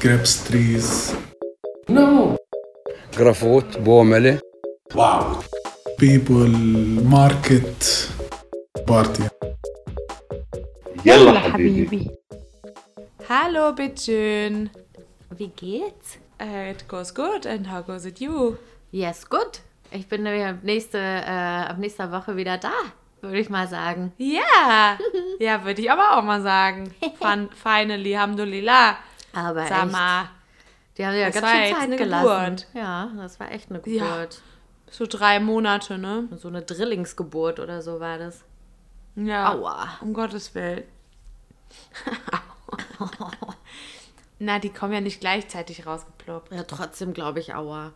[0.00, 1.14] grapes trees.
[1.88, 2.36] No.
[3.12, 4.40] Grafot, Bomele.
[4.94, 5.42] Wow.
[5.98, 6.48] People,
[7.02, 8.08] market,
[8.86, 9.24] party.
[11.04, 12.10] Yalla Habibi.
[13.28, 14.70] Hallo, bitteschön.
[15.36, 16.18] Wie geht's?
[16.40, 18.56] It goes good and how goes it you?
[18.92, 19.60] Yes, good.
[19.90, 20.22] Ich bin
[20.62, 22.72] nächste, äh, ab nächster Woche wieder da,
[23.20, 24.12] würde ich mal sagen.
[24.20, 24.98] Yeah.
[25.40, 26.94] ja, würde ich aber auch mal sagen.
[27.20, 28.96] Fun, finally, Alhamdulillah.
[29.32, 30.28] Aber Sag echt, mal,
[30.96, 32.26] die haben ja das ganz viel Zeit gelassen.
[32.56, 32.66] Geburt.
[32.74, 34.04] Ja, das war echt eine Ja.
[34.22, 34.42] Geburt.
[34.90, 36.28] so drei Monate, ne?
[36.36, 38.44] So eine Drillingsgeburt oder so war das.
[39.16, 39.52] Ja.
[39.52, 39.88] Aua.
[40.00, 40.84] Um Gottes Willen.
[44.38, 46.52] Na, die kommen ja nicht gleichzeitig rausgeploppt.
[46.52, 47.92] Ja, trotzdem glaube ich aua.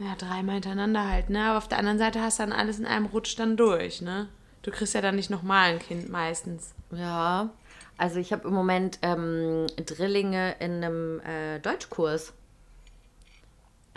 [0.00, 1.44] Ja, dreimal hintereinander halt, ne?
[1.48, 4.28] Aber auf der anderen Seite hast du dann alles in einem Rutsch dann durch, ne?
[4.62, 6.74] Du kriegst ja dann nicht nochmal ein Kind meistens.
[6.90, 7.50] Ja,
[7.96, 12.32] also ich habe im Moment ähm, Drillinge in einem äh, Deutschkurs.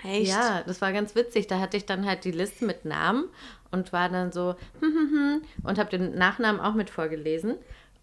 [0.03, 0.30] Echt?
[0.30, 1.47] Ja, das war ganz witzig.
[1.47, 3.25] Da hatte ich dann halt die Liste mit Namen
[3.72, 7.55] und war dann so hm, hm, hm, und habe den Nachnamen auch mit vorgelesen.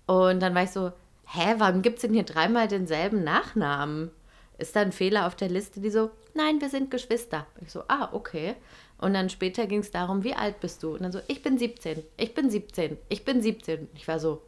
[0.07, 0.93] Und dann war ich so,
[1.27, 4.11] hä, warum gibt es denn hier dreimal denselben Nachnamen?
[4.59, 5.81] Ist da ein Fehler auf der Liste?
[5.81, 7.47] Die so, nein, wir sind Geschwister.
[7.61, 8.55] Ich so, ah, okay.
[8.99, 10.95] Und dann später ging es darum, wie alt bist du?
[10.95, 13.89] Und dann so, ich bin 17, ich bin 17, ich bin 17.
[13.95, 14.43] Ich war so,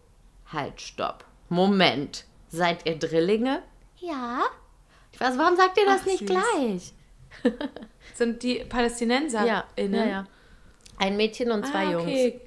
[0.53, 1.26] halt, stopp.
[1.49, 2.25] Moment.
[2.49, 3.63] Seid ihr Drillinge?
[3.99, 4.41] Ja.
[5.13, 6.29] Ich warum sagt ihr das Ach, nicht süß.
[6.29, 6.93] gleich?
[8.15, 10.27] Sind die Palästinenser Ja, ja, ja.
[10.99, 12.05] Ein Mädchen und zwei ah, Jungs.
[12.05, 12.41] okay.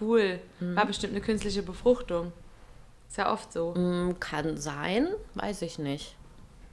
[0.00, 0.40] Cool.
[0.60, 2.32] War bestimmt eine künstliche Befruchtung.
[3.08, 3.74] Ist ja oft so.
[3.74, 6.16] Hm, Kann sein, weiß ich nicht.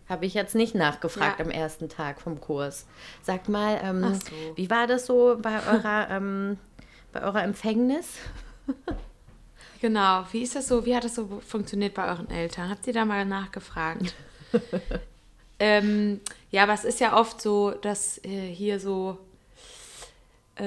[0.08, 1.46] Habe ich jetzt nicht nachgefragt Ja.
[1.46, 2.86] am ersten Tag vom Kurs.
[3.22, 4.32] Sag mal, ähm, so.
[4.56, 6.58] wie war das so bei eurer, ähm,
[7.12, 8.16] bei eurer Empfängnis?
[9.82, 10.26] Genau.
[10.32, 10.86] Wie ist das so?
[10.86, 12.70] Wie hat das so funktioniert bei euren Eltern?
[12.70, 14.14] Habt ihr da mal nachgefragt?
[15.60, 19.18] ähm, ja, aber es ist ja oft so, dass äh, hier so,
[20.56, 20.64] äh,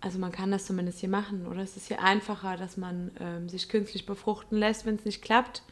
[0.00, 1.62] also man kann das zumindest hier machen, oder?
[1.62, 5.62] Es ist hier einfacher, dass man ähm, sich künstlich befruchten lässt, wenn es nicht klappt.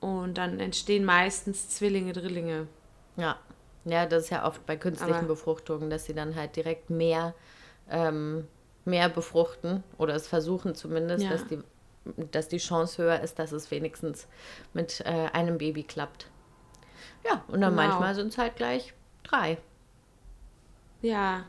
[0.00, 2.66] Und dann entstehen meistens Zwillinge, Drillinge.
[3.16, 3.36] Ja.
[3.84, 7.34] Ja, das ist ja oft bei künstlichen Aber- Befruchtungen, dass sie dann halt direkt mehr,
[7.90, 8.46] ähm,
[8.84, 11.30] mehr befruchten oder es versuchen zumindest, Ja.
[11.30, 11.58] dass, die,
[12.30, 14.26] dass die Chance höher ist, dass es wenigstens
[14.72, 16.26] mit äh, einem Baby klappt.
[17.24, 17.88] Ja, und dann Genau.
[17.88, 19.58] manchmal sind es halt gleich drei.
[21.02, 21.44] Ja,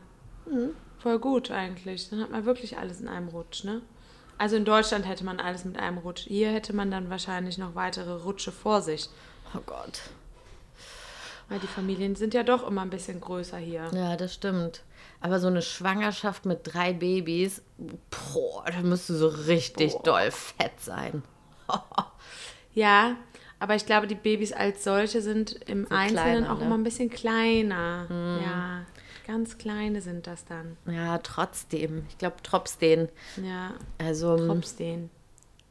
[1.00, 2.10] voll gut eigentlich.
[2.10, 3.82] Dann hat man wirklich alles in einem Rutsch, ne?
[4.38, 6.22] Also in Deutschland hätte man alles mit einem Rutsch.
[6.28, 9.08] Hier hätte man dann wahrscheinlich noch weitere Rutsche vor sich.
[9.56, 10.02] Oh Gott.
[11.48, 13.92] Weil die Familien sind ja doch immer ein bisschen größer hier.
[13.94, 14.84] Ja, das stimmt.
[15.22, 20.04] Aber so eine Schwangerschaft mit drei Babys, boah, da müsste so richtig Boah.
[20.04, 21.24] doll fett sein.
[22.74, 23.18] Ja,
[23.60, 26.66] aber ich glaube, die Babys als solche sind im So Einzelnen kleiner, auch ne?
[26.66, 28.08] immer ein bisschen kleiner.
[28.42, 28.86] Ja,
[29.28, 30.78] ganz kleine sind das dann.
[30.86, 32.06] Ja, trotzdem.
[32.10, 33.10] Ich glaube, trotzdem.
[33.44, 35.10] Ja, Also, trotzdem.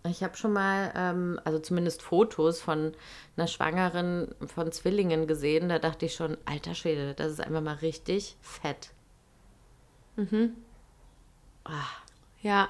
[0.08, 2.92] ich habe schon mal, ähm, also zumindest Fotos von
[3.36, 5.70] einer Schwangeren von Zwillingen gesehen.
[5.70, 8.90] Da dachte ich schon, alter Schwede, das ist einfach mal richtig fett.
[12.42, 12.68] Ja,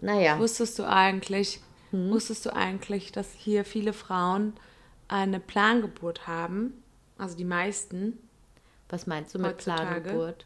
[0.00, 1.60] Naja, Wusstest du eigentlich,
[1.90, 2.10] Hm?
[2.10, 4.54] wusstest du eigentlich, dass hier viele Frauen
[5.08, 6.82] eine Plangeburt haben?
[7.18, 8.18] Also die meisten.
[8.88, 10.00] was meinst du mit heutzutage?
[10.02, 10.44] Plangeburt?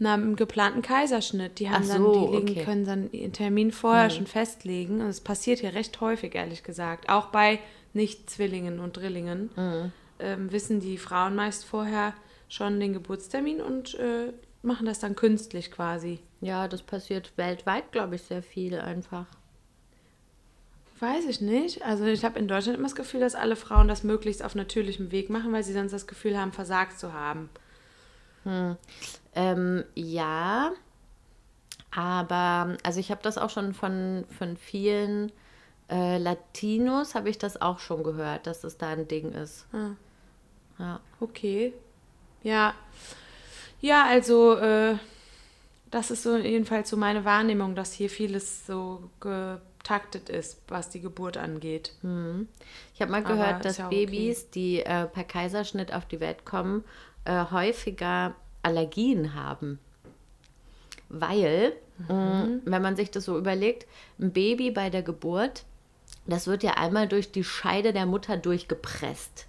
[0.00, 1.60] Na, im geplanten Kaiserschnitt.
[1.60, 2.64] Die haben Ach dann, so, die legen, okay.
[2.64, 5.00] können dann ihren Termin vorher schon festlegen.
[5.00, 7.08] Und es passiert hier recht häufig, ehrlich gesagt.
[7.08, 7.60] Auch bei
[7.92, 9.50] Nicht-Zwillingen und Drillingen
[10.18, 12.14] ähm, wissen die Frauen meist vorher
[12.48, 14.32] schon den Geburtstermin und äh,
[14.64, 16.20] machen das dann künstlich quasi.
[16.40, 19.26] Ja, das passiert weltweit, glaube ich, sehr viel einfach.
[21.00, 21.82] Weiß ich nicht.
[21.82, 25.10] Also ich habe in Deutschland immer das Gefühl, dass alle Frauen das möglichst auf natürlichem
[25.10, 27.50] Weg machen, weil sie sonst das Gefühl haben, versagt zu haben.
[29.34, 30.72] Ähm, ja,
[31.90, 35.32] aber also ich habe das auch schon von, von vielen
[35.90, 39.66] äh, Latinos, habe ich das auch schon gehört, dass es da ein Ding ist.
[40.78, 41.00] Ja.
[41.20, 41.72] Okay.
[42.42, 42.74] Ja.
[43.84, 44.96] Ja, also äh,
[45.90, 51.02] das ist so jedenfalls so meine Wahrnehmung, dass hier vieles so getaktet ist, was die
[51.02, 51.92] Geburt angeht.
[52.94, 54.06] Ich habe mal Aber gehört, ist dass ja okay.
[54.06, 56.82] Babys, die äh, per Kaiserschnitt auf die Welt kommen,
[57.26, 59.78] äh, häufiger Allergien haben.
[61.10, 61.74] Weil,
[62.08, 63.86] mh, wenn man sich das so überlegt,
[64.18, 65.64] ein Baby bei der Geburt,
[66.26, 69.46] das wird ja einmal durch die Scheide der Mutter durchgepresst.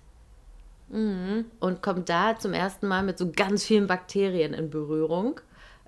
[1.60, 5.40] Und kommt da zum ersten Mal mit so ganz vielen Bakterien in Berührung.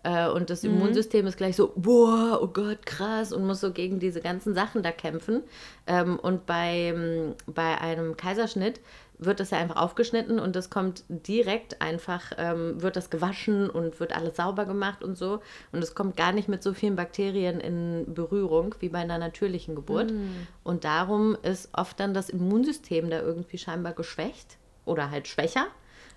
[0.04, 4.00] Äh, und das Immunsystem ist gleich so, boah, oh Gott, krass, und muss so gegen
[4.00, 5.44] diese ganzen Sachen da kämpfen.
[5.86, 8.80] Ähm, und bei, bei einem Kaiserschnitt
[9.20, 14.00] wird das ja einfach aufgeschnitten und das kommt direkt einfach, ähm, wird das gewaschen und
[14.00, 15.42] wird alles sauber gemacht und so.
[15.72, 19.76] Und es kommt gar nicht mit so vielen Bakterien in Berührung wie bei einer natürlichen
[19.76, 20.14] Geburt.
[20.64, 25.68] Und darum ist oft dann das Immunsystem da irgendwie scheinbar geschwächt oder halt schwächer.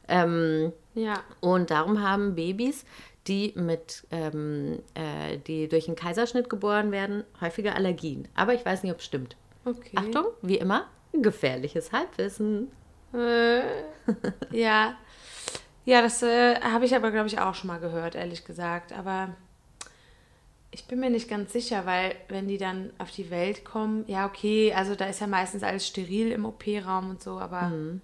[0.08, 1.20] Ähm, Ja.
[1.40, 2.84] und darum haben Babys,
[3.26, 8.26] die mit, ähm, äh, die durch einen Kaiserschnitt geboren werden, häufiger Allergien.
[8.34, 9.36] Aber ich weiß nicht, ob es stimmt.
[9.64, 9.92] Okay.
[9.94, 12.70] Achtung, wie immer, gefährliches Halbwissen.
[13.14, 13.60] Äh,
[14.50, 14.94] ja.
[15.84, 18.92] Ja, das äh, habe ich aber, glaube ich, auch schon mal gehört, ehrlich gesagt.
[18.92, 19.30] Aber
[20.70, 24.26] ich bin mir nicht ganz sicher, weil wenn die dann auf die Welt kommen, ja,
[24.26, 28.00] okay, also da ist ja meistens alles steril im OP-Raum und so, aber so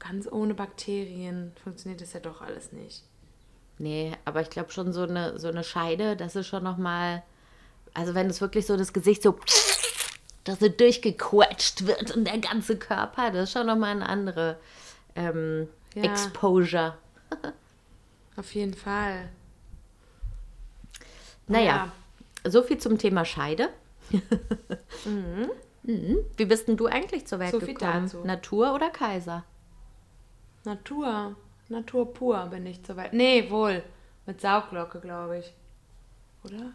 [0.00, 3.04] ganz ohne Bakterien funktioniert das ja doch alles nicht.
[3.78, 7.22] Nee, aber ich glaube schon so eine, so eine Scheide, das ist schon nochmal,
[7.94, 9.38] also wenn es wirklich so das Gesicht so,
[10.44, 14.58] dass so durchgequetscht wird und der ganze Körper, das ist schon nochmal eine andere
[15.14, 16.02] ähm, Ja.
[16.02, 16.96] Exposure.
[18.36, 19.28] Auf jeden Fall.
[21.46, 21.90] Naja,
[22.46, 23.68] so viel zum Thema Scheide.
[25.82, 26.18] Mhm.
[26.36, 28.10] Wie bist denn du eigentlich zur Welt So gekommen?
[28.24, 29.44] Natur oder Kaiser?
[30.64, 31.36] Natur.
[31.68, 33.12] Natur pur bin ich zur Welt.
[33.12, 33.82] Nee, wohl.
[34.26, 35.52] Mit Sauglocke, glaube ich.
[36.44, 36.72] Oder?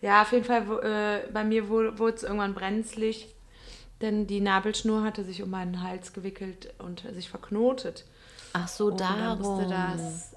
[0.00, 3.34] Ja, auf jeden Fall, äh, bei mir wurde es irgendwann brenzlig,
[4.00, 8.06] denn die Nabelschnur hatte sich um meinen Hals gewickelt und sich verknotet.
[8.54, 9.38] Ach so, Und dann darum.
[9.42, 10.34] musste das.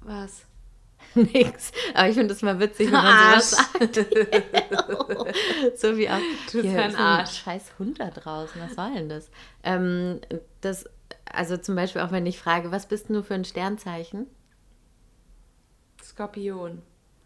[0.00, 0.44] Was?
[1.14, 1.72] Nix.
[1.94, 3.96] Aber ich finde es mal witzig, wenn man sowas sagt.
[5.78, 6.18] so wie auch.
[6.50, 7.42] Du bist hier ein ist Arsch.
[7.42, 8.60] scheiß Hund da draußen.
[8.60, 9.30] Was soll denn das?
[9.62, 10.20] Ähm,
[10.60, 10.84] das?
[11.26, 14.26] Also zum Beispiel auch, wenn ich frage, was bist denn du für ein Sternzeichen?
[16.02, 16.82] Skorpion.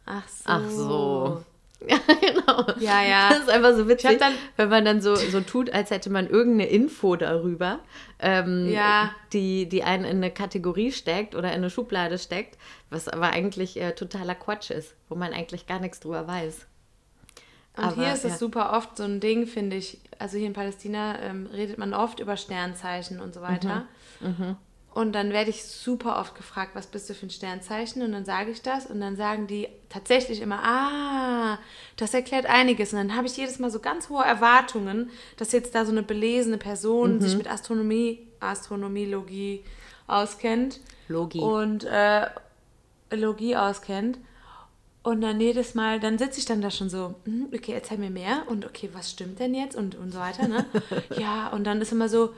[0.06, 0.44] Ach so.
[0.46, 1.44] Ach so.
[1.88, 2.66] Ja, genau.
[2.80, 3.28] Ja, ja.
[3.30, 6.28] Das ist einfach so witzig, dann- wenn man dann so, so tut, als hätte man
[6.28, 7.78] irgendeine Info darüber,
[8.19, 9.14] ähm, Ja.
[9.32, 12.58] die, die einen in eine Kategorie steckt oder in eine Schublade steckt,
[12.90, 16.66] was aber eigentlich äh, totaler Quatsch ist, wo man eigentlich gar nichts drüber weiß.
[17.76, 18.38] Und Aber, hier ist es ja.
[18.38, 20.00] super oft so ein Ding, finde ich.
[20.19, 23.86] Also hier in Palästina ähm, redet man oft über Sternzeichen und so weiter.
[24.19, 24.56] Mhm,
[24.99, 28.03] Und dann werde ich super oft gefragt, was bist du für ein Sternzeichen?
[28.03, 31.59] Und dann sage ich das und dann sagen die tatsächlich immer, ah,
[31.97, 32.93] das erklärt einiges.
[32.93, 36.03] Und dann habe ich jedes Mal so ganz hohe Erwartungen, dass jetzt da so eine
[36.03, 37.21] belesene Person Mhm.
[37.21, 39.62] sich mit Astronomie, Astronomie-Logie
[40.09, 40.81] auskennt.
[41.06, 41.39] Logie.
[41.43, 42.27] Und äh,
[43.12, 44.19] Logie auskennt.
[45.05, 48.11] Und dann jedes Mal, dann sitze ich dann da schon so, hm, okay, erzähl mir
[48.11, 50.67] mehr und okay, was stimmt denn jetzt und, und so weiter, ne?
[51.17, 52.35] ja, und dann ist immer so,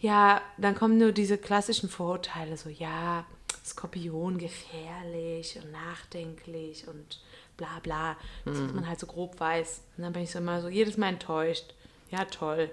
[0.00, 3.24] ja, dann kommen nur diese klassischen Vorurteile, so, ja,
[3.64, 7.20] Skorpion gefährlich und nachdenklich und
[7.56, 9.82] bla bla, das, was man halt so grob weiß.
[9.96, 11.74] Und dann bin ich so immer so jedes Mal enttäuscht.
[12.10, 12.70] Ja, toll.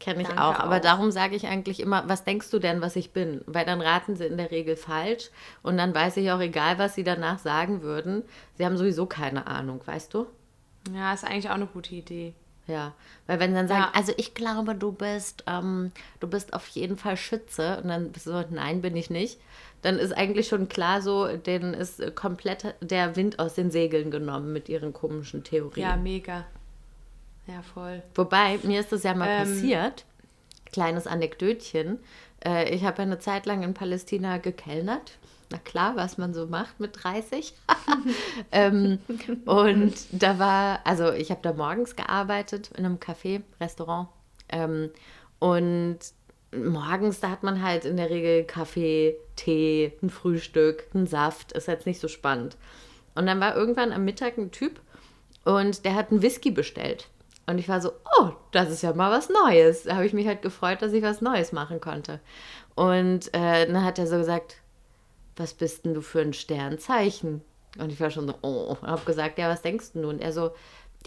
[0.00, 0.58] Kenne ich Danke auch.
[0.58, 0.80] Aber auch.
[0.80, 3.42] darum sage ich eigentlich immer, was denkst du denn, was ich bin?
[3.46, 5.30] Weil dann raten sie in der Regel falsch.
[5.62, 8.22] Und dann weiß ich auch, egal was sie danach sagen würden,
[8.56, 10.26] sie haben sowieso keine Ahnung, weißt du?
[10.94, 12.34] Ja, ist eigentlich auch eine gute Idee.
[12.68, 12.92] Ja,
[13.26, 13.90] weil wenn sie dann sagen, Ja.
[13.94, 18.26] also ich glaube, du bist, ähm, du bist auf jeden Fall Schütze und dann bist
[18.26, 19.40] du so, nein, bin ich nicht,
[19.82, 24.52] dann ist eigentlich schon klar so, denen ist komplett der Wind aus den Segeln genommen
[24.52, 25.88] mit ihren komischen Theorien.
[25.88, 26.44] Ja, mega.
[27.46, 28.02] Ja, voll.
[28.14, 29.38] Wobei, mir ist das ja mal Ähm.
[29.38, 30.04] passiert,
[30.70, 31.98] kleines Anekdötchen,
[32.44, 35.12] äh, ich habe ja eine Zeit lang in Palästina gekellnert.
[35.50, 37.54] Na klar, was man so macht mit 30.
[38.52, 38.98] ähm,
[39.46, 44.08] und da war, also ich habe da morgens gearbeitet in einem Café, Restaurant.
[44.50, 44.90] Ähm,
[45.38, 45.98] und
[46.54, 51.52] morgens, da hat man halt in der Regel Kaffee, Tee, ein Frühstück, ein Saft.
[51.52, 52.56] Ist jetzt nicht so spannend.
[53.14, 54.80] Und dann war irgendwann am Mittag ein Typ
[55.44, 57.08] und der hat einen Whisky bestellt.
[57.46, 59.84] Und ich war so, oh, das ist ja mal was Neues.
[59.84, 62.20] Da habe ich mich halt gefreut, dass ich was Neues machen konnte.
[62.74, 64.56] Und äh, dann hat er so gesagt,
[65.38, 67.42] was bist denn du für ein Sternzeichen?
[67.78, 70.08] Und ich war schon so, oh, und habe gesagt, ja, was denkst du?
[70.08, 70.52] Und er so,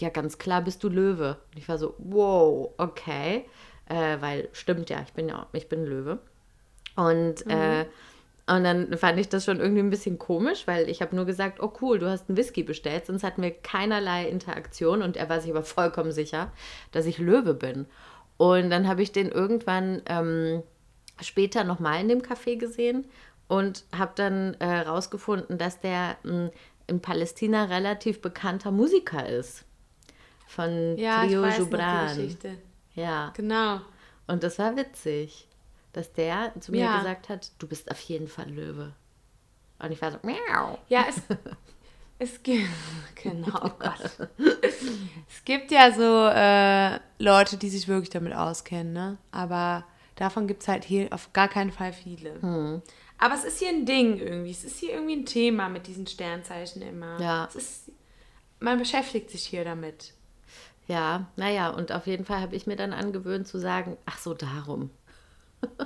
[0.00, 1.36] ja, ganz klar bist du Löwe.
[1.52, 3.44] Und ich war so, wow, okay.
[3.88, 6.18] Äh, weil, stimmt ja, ich bin ja, ich bin Löwe.
[6.96, 7.86] Und, äh,
[8.46, 11.60] und dann fand ich das schon irgendwie ein bisschen komisch, weil ich habe nur gesagt,
[11.60, 15.40] oh cool, du hast einen Whisky bestellt, sonst hatten wir keinerlei Interaktion und er war
[15.40, 16.52] sich aber vollkommen sicher,
[16.90, 17.86] dass ich Löwe bin.
[18.36, 20.62] Und dann habe ich den irgendwann ähm,
[21.20, 23.06] später nochmal in dem Café gesehen
[23.52, 26.50] und habe dann äh, rausgefunden, dass der mh,
[26.86, 29.64] in Palästina relativ bekannter Musiker ist.
[30.46, 32.08] Von Ja, Trio ich weiß noch Gibran.
[32.16, 32.58] die Geschichte.
[32.94, 33.32] Ja.
[33.36, 33.80] Genau.
[34.26, 35.48] Und das war witzig,
[35.92, 36.96] dass der zu mir Ja.
[36.98, 38.92] gesagt hat, du bist auf jeden Fall Löwe.
[39.78, 40.78] Und ich war so, miau.
[40.88, 41.16] Ja, es,
[42.18, 42.68] es gibt.
[43.22, 44.28] Genau, oh Gott.
[45.28, 49.16] Es gibt ja so äh, Leute, die sich wirklich damit auskennen, ne?
[49.30, 49.84] Aber
[50.16, 52.40] davon gibt es halt hier auf gar keinen Fall viele.
[52.42, 52.82] Hm.
[53.22, 54.50] Aber es ist hier ein Ding irgendwie.
[54.50, 57.20] Es ist hier irgendwie ein Thema mit diesen Sternzeichen immer.
[57.20, 57.48] Ja.
[57.54, 57.92] Ist,
[58.58, 60.12] man beschäftigt sich hier damit.
[60.88, 64.34] Ja, naja, und auf jeden Fall habe ich mir dann angewöhnt zu sagen, ach so,
[64.34, 64.90] darum.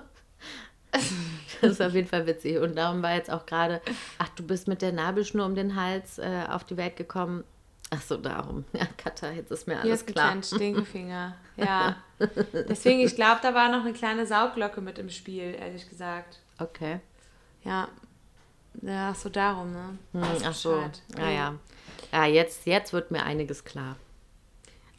[1.61, 2.57] das ist auf jeden Fall witzig.
[2.57, 3.83] Und darum war jetzt auch gerade,
[4.17, 7.45] ach, du bist mit der Nabelschnur um den Hals äh, auf die Welt gekommen.
[7.91, 8.65] Ach so, darum.
[8.73, 10.43] Ja, Katha, jetzt ist mir Hier alles ist ein klar.
[10.43, 11.37] Stinkefinger.
[11.59, 11.97] Ja.
[12.53, 16.39] Deswegen, ich glaube, da war noch eine kleine Sauglocke mit im Spiel, ehrlich gesagt.
[16.59, 17.01] Okay.
[17.67, 17.89] Ja.
[18.83, 19.99] Ja, so darum, ne?
[20.13, 20.83] Hm, ach so.
[21.19, 21.55] Ja, ja.
[22.13, 23.97] Ja, jetzt, jetzt wird mir einiges klar.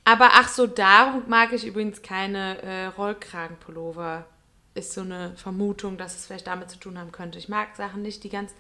[0.04, 4.26] Aber ach so, darum mag ich übrigens keine äh, Rollkragenpullover.
[4.74, 7.38] Ist so eine Vermutung, dass es vielleicht damit zu tun haben könnte.
[7.38, 8.54] Ich mag Sachen nicht, die ganz,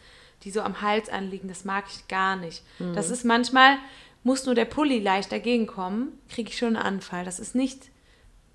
[0.44, 1.48] die so am Hals anliegen.
[1.48, 2.64] Das mag ich gar nicht.
[2.80, 2.94] Mhm.
[2.94, 3.78] Das ist manchmal,
[4.24, 7.24] muss nur der Pulli leicht dagegen kommen, kriege ich schon einen Anfall.
[7.24, 7.90] Das ist nicht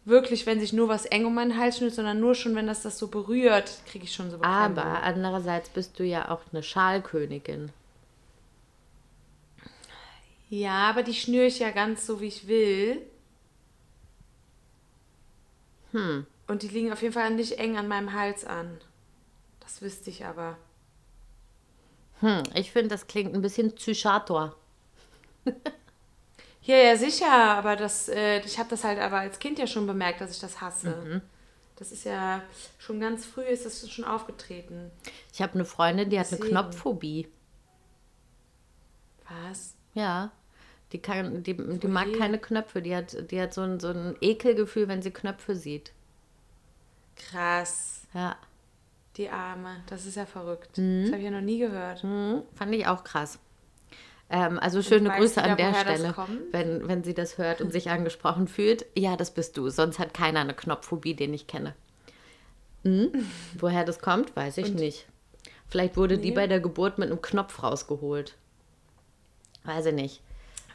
[0.05, 2.83] wirklich, wenn sich nur was eng um meinen Hals schnürt, sondern nur schon, wenn das
[2.83, 4.79] das so berührt, kriege ich schon so Beklemmung.
[4.79, 7.71] Aber andererseits bist du ja auch eine Schalkönigin.
[10.51, 13.01] Ja, aber die schnüre ich ja ganz so, wie ich will.
[15.93, 16.27] Hm.
[16.47, 18.79] Und die liegen auf jeden Fall nicht eng an meinem Hals an.
[19.61, 20.59] Das wüsste ich aber.
[22.21, 24.55] Hm, ich finde, das klingt ein bisschen Psychator.
[26.63, 29.87] Ja, ja, sicher, aber das, äh, ich habe das halt aber als Kind ja schon
[29.87, 31.23] bemerkt, dass ich das hasse.
[31.77, 32.43] Das ist ja
[32.79, 34.93] schon ganz früh ist das schon aufgetreten.
[35.33, 36.41] Ich habe eine Freundin, die hat eine.
[36.41, 37.29] Knopfphobie.
[39.29, 39.75] Was?
[39.95, 40.31] Ja.
[40.93, 42.83] Die, kann, die, die mag keine Knöpfe.
[42.83, 45.93] Die hat, die hat so, ein, so ein Ekelgefühl, wenn sie Knöpfe sieht.
[47.17, 48.03] Krass.
[48.15, 48.37] Ja.
[49.17, 49.83] Die Arme.
[49.87, 50.71] Das ist ja verrückt.
[50.77, 52.03] Das habe ich ja noch nie gehört.
[52.03, 53.39] Hm, fand ich auch krass.
[54.33, 56.15] Ähm, also schöne Grüße an der Stelle,
[56.53, 58.87] wenn, wenn sie das hört und sich angesprochen fühlt.
[58.97, 59.69] Ja, das bist du.
[59.69, 61.75] Sonst hat keiner eine Knopfphobie, den ich kenne.
[62.83, 63.13] Hm?
[63.59, 65.07] Woher das kommt, weiß ich nicht.
[65.69, 66.35] Vielleicht wurde die Nee.
[66.35, 68.35] bei der Geburt mit einem Knopf rausgeholt.
[69.65, 70.23] Weiß ich nicht.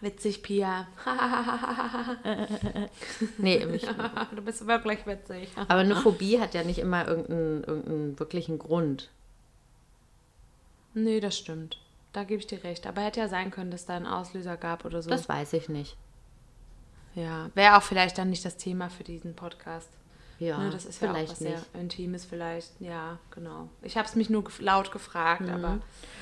[0.01, 0.87] Witzig, Pia.
[3.39, 3.87] Nee, ich,
[4.35, 5.49] du bist wirklich witzig.
[5.67, 9.09] aber eine Phobie hat ja nicht immer irgendeinen, irgendeinen wirklichen Grund.
[10.93, 11.79] Nee, das stimmt.
[12.17, 12.88] Da gebe ich dir recht.
[12.88, 15.09] Aber hätte ja sein können, dass da einen Auslöser gab oder so.
[15.12, 15.95] Das weiß ich nicht.
[17.13, 19.88] ja, wäre auch vielleicht dann nicht das Thema für diesen Podcast.
[20.39, 21.59] Ja, ne, das ist ja auch vielleicht was nicht.
[21.59, 22.71] sehr Intimes vielleicht.
[22.81, 23.69] Ja, genau.
[23.83, 25.77] Ich habe es mich nur laut gefragt, aber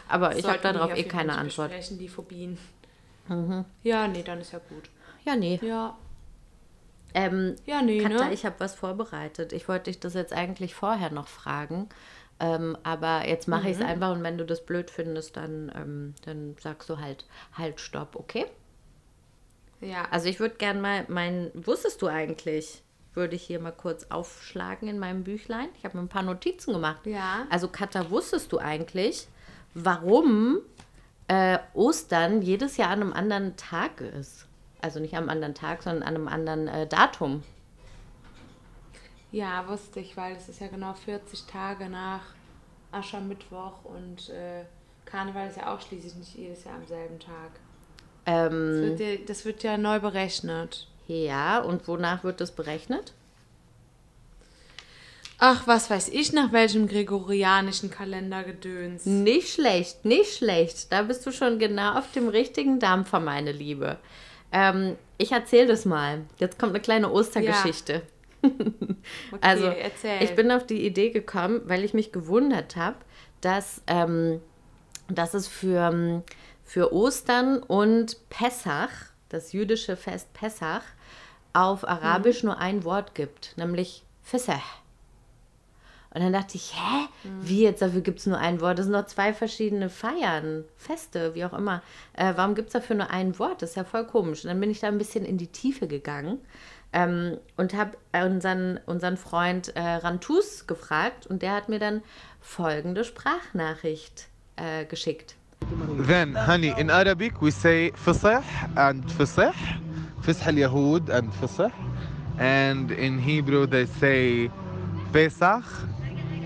[0.09, 1.69] Aber das ich habe darauf eh keine Antwort.
[1.69, 2.57] besprechen, die Phobien.
[3.83, 4.89] Ja, nee, dann ist ja gut.
[5.23, 5.59] Ja, nee.
[5.63, 5.95] Ja,
[7.13, 8.33] Ähm, ja nee, Katja, ne?
[8.33, 9.53] ich habe was vorbereitet.
[9.53, 11.87] Ich wollte dich das jetzt eigentlich vorher noch fragen.
[12.39, 13.67] Ähm, aber jetzt mache Mhm.
[13.69, 17.25] ich es einfach und wenn du das blöd findest, dann, ähm, dann sagst du halt,
[17.53, 18.45] halt, stopp, okay?
[19.81, 22.81] ja, Also ich würde gern mal mein, wusstest du eigentlich,
[23.13, 25.69] würde ich hier mal kurz aufschlagen in meinem Büchlein.
[25.77, 27.05] Ich habe mir ein paar Notizen gemacht.
[27.05, 27.45] Ja.
[27.49, 29.27] Also Katja, wusstest du eigentlich,
[29.73, 30.59] warum
[31.27, 34.47] äh, Ostern jedes Jahr an einem anderen Tag ist?
[34.81, 37.43] Also nicht am anderen Tag, sondern an einem anderen äh, Datum.
[39.35, 42.21] Ja, wusste ich, weil es ist ja genau 40 Tage nach
[42.91, 44.63] Aschermittwoch und äh,
[45.05, 47.51] Karneval ist ja auch schließlich nicht jedes Jahr am selben Tag.
[48.25, 50.87] Das Ähm, wird, ja, das wird ja neu berechnet.
[51.07, 53.13] ja, und wonach wird das berechnet?
[55.37, 59.05] Ach, was weiß ich, nach welchem gregorianischen Kalendergedöns.
[59.05, 60.93] Nicht schlecht, nicht schlecht.
[60.93, 63.97] Da bist du schon genau auf dem richtigen Dampfer, meine Liebe.
[64.53, 66.21] Ähm, ich erzähle das mal.
[66.39, 68.01] Jetzt kommt eine kleine Ostergeschichte.
[69.31, 70.23] Okay, Also, erzähl.
[70.23, 72.97] ich bin auf die Idee gekommen, weil ich mich gewundert habe,
[73.41, 74.41] dass, ähm,
[75.07, 76.23] dass es für, ähm,
[76.63, 78.89] für Ostern und Pessach,
[79.29, 80.83] das jüdische Fest Pessach,
[81.53, 84.81] auf Arabisch nur ein Wort gibt, nämlich Fessach.
[86.13, 87.07] Und dann dachte ich, hä?
[87.41, 87.81] Wie jetzt?
[87.81, 88.79] Dafür gibt es nur ein Wort.
[88.79, 91.83] Das sind noch zwei verschiedene Feiern, Feste, wie auch immer.
[92.13, 93.61] Äh, warum gibt es dafür nur ein Wort?
[93.61, 94.45] Das ist ja voll komisch.
[94.45, 96.39] Und dann bin ich da ein bisschen in die Tiefe gegangen
[96.94, 102.02] ähm, und habe unseren, unseren Freund äh, Rantus gefragt und der hat mir dann
[102.40, 105.36] folgende Sprachnachricht äh, geschickt.
[106.06, 108.42] Then, honey, in Arabic we say فصح
[108.76, 109.54] and فصح,
[110.22, 111.70] فصح اليهود and فصح,
[112.38, 114.50] and in Hebrew they say
[115.12, 115.64] Pesach,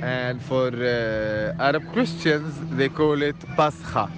[0.02, 4.10] and for uh, Arab Christians they call it Pascha.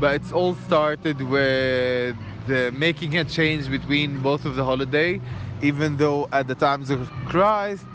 [0.00, 2.16] But it's all started with
[2.47, 5.21] the making a change between both of the holiday,
[5.61, 7.85] even though at the times of Christ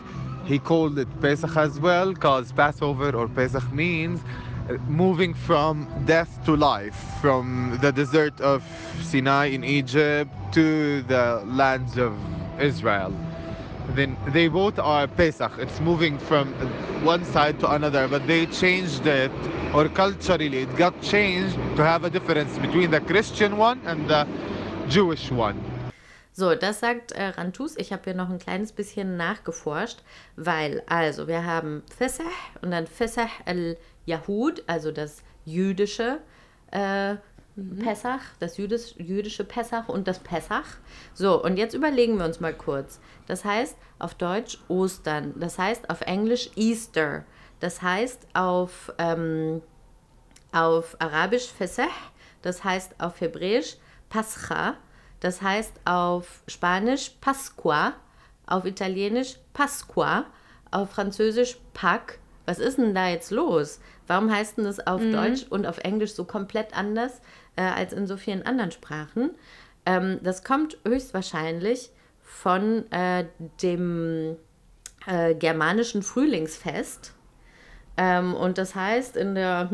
[0.44, 4.21] he called it Pesach as well, because Passover or Pesach means
[4.68, 8.62] uh, moving from death to life, from the desert of
[9.02, 12.12] Sinai in Egypt to the lands of
[12.61, 13.14] Israel.
[13.95, 15.53] Then they both are Pesach.
[15.59, 16.55] It's moving from
[17.05, 19.31] one side to another, but they changed it,
[19.75, 24.27] or culturally, it got changed to have a difference between the Christian one and the
[24.89, 25.57] Jewish one.
[26.35, 27.77] So, das sagt äh, Rantus.
[27.77, 29.99] Ich habe hier noch ein kleines bisschen nachgeforscht,
[30.37, 32.25] weil, also, wir haben Fesach
[32.62, 36.21] und dann Fesach al-Yahud, also das jüdische
[36.71, 37.17] äh,
[37.82, 40.64] Pessach, das jüdisch, jüdische Pessach und das Pessach.
[41.12, 42.99] So, und jetzt überlegen wir uns mal kurz.
[43.26, 47.25] Das heißt auf Deutsch Ostern, das heißt auf Englisch Easter,
[47.61, 49.61] das heißt auf, ähm,
[50.50, 53.76] auf Arabisch Fesach, das heißt auf Hebräisch
[54.09, 54.76] Pascha,
[55.21, 57.92] das heißt auf Spanisch Pasqua,
[58.47, 60.25] auf Italienisch Pasqua,
[60.71, 62.18] auf Französisch Pâques.
[62.44, 63.78] Was ist denn da jetzt los?
[64.09, 67.21] Warum heißt denn das auf Deutsch und auf Englisch so komplett anders
[67.56, 69.30] äh, als in so vielen anderen Sprachen?
[69.87, 71.90] Ähm, das kommt höchstwahrscheinlich
[72.23, 73.26] von äh,
[73.62, 74.37] dem
[75.06, 77.14] äh, germanischen Frühlingsfest.
[77.97, 79.68] Ähm, und das heißt in der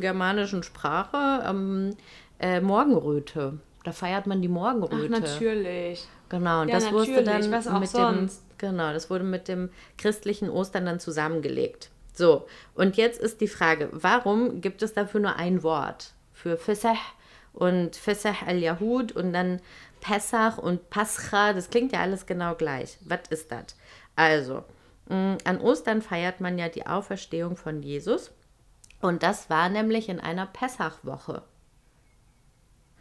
[0.00, 1.96] germanischen Sprache ähm,
[2.38, 3.58] äh, Morgenröte.
[3.84, 5.10] Da feiert man die Ach, Morgenröte.
[5.10, 6.06] natürlich.
[6.28, 7.94] Genau, und Ja, das wurde dann mit sonst.
[7.94, 11.90] dem genau, das wurde mit dem christlichen Ostern dann zusammengelegt.
[12.12, 16.13] So, und jetzt ist die Frage, warum gibt es dafür nur ein Wort?
[16.44, 17.14] Für Fesach
[17.54, 19.62] und Fesach al-Yahud und dann
[20.02, 22.98] Pessach und Pascha, das klingt ja alles genau gleich.
[23.00, 23.74] Was ist das?
[24.14, 24.62] Also,
[25.08, 28.30] mh, an Ostern feiert man ja die Auferstehung von Jesus
[29.00, 31.40] und das war nämlich in einer Pessachwoche.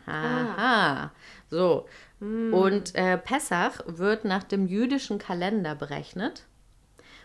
[0.05, 1.11] Aha.
[1.49, 1.85] So.
[2.21, 6.45] Und äh, Pessach wird nach dem jüdischen Kalender berechnet.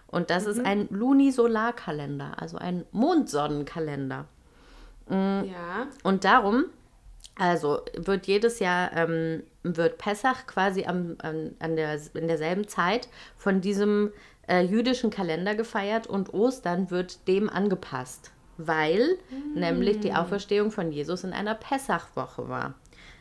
[0.08, 4.26] Und das ist ein Lunisolarkalender, also ein Mondsonnenkalender.
[5.10, 5.86] Ja.
[6.02, 6.66] Und darum,
[7.36, 13.08] also wird jedes Jahr, ähm, wird Pessach quasi am, an, an der, in derselben Zeit
[13.36, 14.12] von diesem
[14.48, 19.18] äh, jüdischen Kalender gefeiert und Ostern wird dem angepasst, weil
[19.54, 22.74] nämlich die Auferstehung von Jesus in einer Pessachwoche war.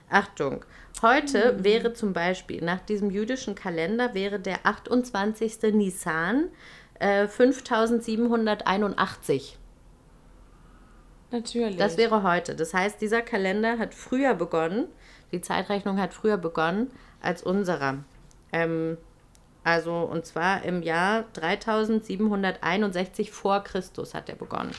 [0.10, 0.64] Achtung,
[1.02, 5.74] heute wäre zum Beispiel nach diesem jüdischen Kalender wäre der 28.
[5.74, 6.46] Nisan
[7.00, 9.58] äh, 5781.
[11.32, 11.78] Natürlich.
[11.78, 12.56] Das wäre heute.
[12.56, 14.88] Das heißt, dieser Kalender hat früher begonnen,
[15.32, 17.98] die Zeitrechnung hat früher begonnen als unserer.
[18.54, 18.98] Ähm,
[19.64, 24.72] also, und zwar im Jahr 3761 vor Christus hat er begonnen.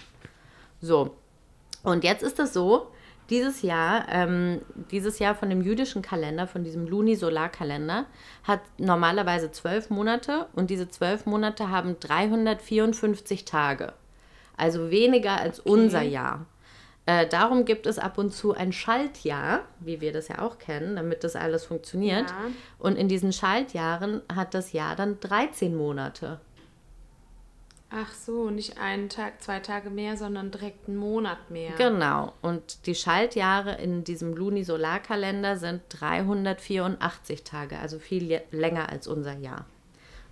[0.80, 1.14] So.
[1.82, 2.90] Und jetzt ist es so,
[3.28, 8.06] dieses Jahr, ähm, dieses Jahr von dem jüdischen Kalender, von diesem Lunisolarkalender,
[8.44, 13.92] hat normalerweise zwölf Monate und diese zwölf Monate haben 354 Tage.
[14.58, 16.46] Also weniger als unser Jahr.
[17.06, 20.96] Äh, darum gibt es ab und zu ein Schaltjahr, wie wir das ja auch kennen,
[20.96, 22.28] damit das alles funktioniert.
[22.28, 22.36] Ja.
[22.78, 26.38] Und in diesen Schaltjahren hat das Jahr dann 13 Monate.
[27.90, 31.72] Ach so, nicht einen Tag, zwei Tage mehr, sondern direkt einen Monat mehr.
[31.78, 32.34] Genau.
[32.42, 39.64] Und die Schaltjahre in diesem Lunisolarkalender sind 384 Tage, also viel länger als unser Jahr.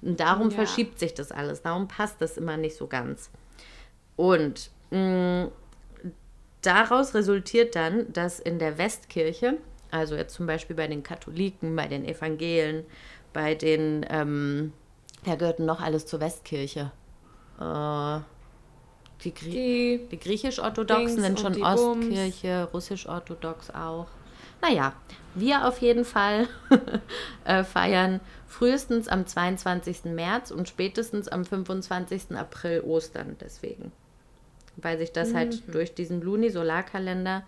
[0.02, 0.56] Und darum Ja.
[0.56, 3.30] verschiebt sich das alles, darum passt das immer nicht so ganz.
[4.16, 5.48] Und mh,
[6.62, 9.58] daraus resultiert dann, dass in der Westkirche,
[9.90, 12.84] also jetzt zum Beispiel bei den Katholiken, bei den Evangelen,
[13.32, 14.72] bei den, ähm,
[15.24, 16.92] wer gehört noch alles zur Westkirche?
[17.60, 18.20] Äh,
[19.22, 21.62] die, Grie Die, die griechisch-orthodoxen sind schon.
[21.62, 24.06] Ostkirche, russisch-orthodox auch.
[24.62, 24.94] Naja,
[25.34, 26.48] wir auf jeden Fall
[27.44, 30.04] äh, feiern frühestens am 22.
[30.06, 32.36] März und spätestens am 25.
[32.36, 33.92] April Ostern deswegen.
[34.76, 37.44] Weil sich das halt durch diesen Luni-Solarkalender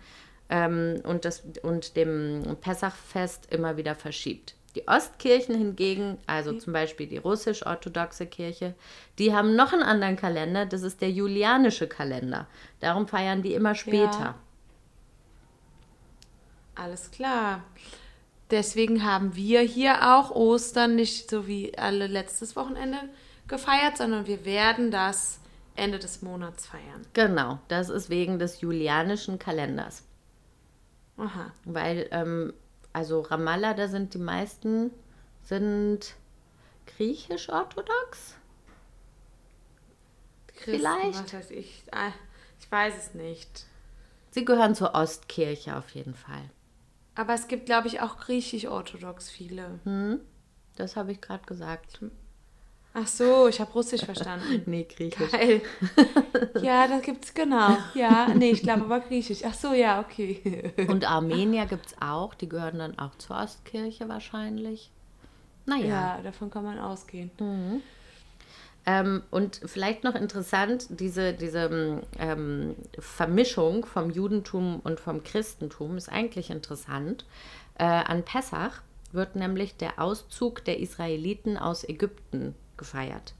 [0.49, 4.55] ähm, und, das, und dem Pessachfest immer wieder verschiebt.
[4.75, 8.75] Die Ostkirchen hingegen, also zum Beispiel die russisch-orthodoxe Kirche,
[9.17, 12.47] die haben noch einen anderen Kalender, das ist der julianische Kalender.
[12.79, 14.35] Darum feiern die immer später.
[16.75, 17.63] alles klar.
[18.51, 22.97] Deswegen haben wir hier auch Ostern nicht so wie alle letztes Wochenende
[23.47, 25.38] gefeiert, sondern wir werden das
[25.79, 27.05] Ende des Monats feiern.
[27.13, 30.03] Genau, das ist wegen des julianischen Kalenders.
[31.17, 31.51] Aha.
[31.65, 32.53] Weil, ähm,
[32.93, 34.91] also Ramallah, da sind die meisten,
[35.43, 36.15] sind
[36.97, 38.35] griechisch-orthodox?
[40.53, 41.23] Vielleicht.
[41.23, 41.83] Was weiß ich.
[41.91, 42.11] Ah,
[42.59, 43.65] Ich weiß es nicht.
[44.31, 46.49] Sie gehören zur Ostkirche auf jeden Fall.
[47.15, 49.79] Aber es gibt, glaube ich, auch griechisch-orthodox viele.
[50.75, 52.01] Das habe ich gerade gesagt.
[52.93, 54.63] Ach so, ich habe Russisch verstanden.
[54.65, 55.31] Nee, Griechisch.
[55.31, 55.61] Geil.
[56.61, 57.77] Ja, das gibt's genau.
[57.93, 59.43] Ja, nee, ich glaube aber Griechisch.
[59.45, 60.73] Ach so, ja, okay.
[60.87, 64.91] Und Armenier gibt es auch, die gehören dann auch zur Ostkirche wahrscheinlich.
[65.65, 65.85] Naja.
[65.85, 67.29] Ja, davon kann man ausgehen.
[68.85, 76.09] Ähm, und vielleicht noch interessant, diese, diese ähm, Vermischung vom Judentum und vom Christentum ist
[76.09, 77.25] eigentlich interessant.
[77.77, 83.35] Äh, an Pessach wird nämlich der Auszug der Israeliten aus Ägypten gefeiert.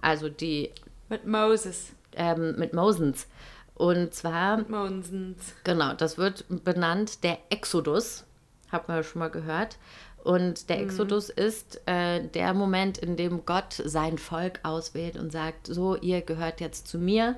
[0.00, 0.70] Also die
[1.08, 1.92] Mit Moses.
[2.16, 3.28] ähm, mit Mosens.
[3.74, 5.54] Und zwar Mit Mosens.
[5.62, 8.24] Genau, das wird benannt der Exodus,
[8.70, 9.78] hat man ja schon mal gehört.
[10.24, 15.66] Und der Exodus ist äh, der Moment, in dem Gott sein Volk auswählt und sagt,
[15.66, 17.36] so, ihr gehört jetzt zu mir,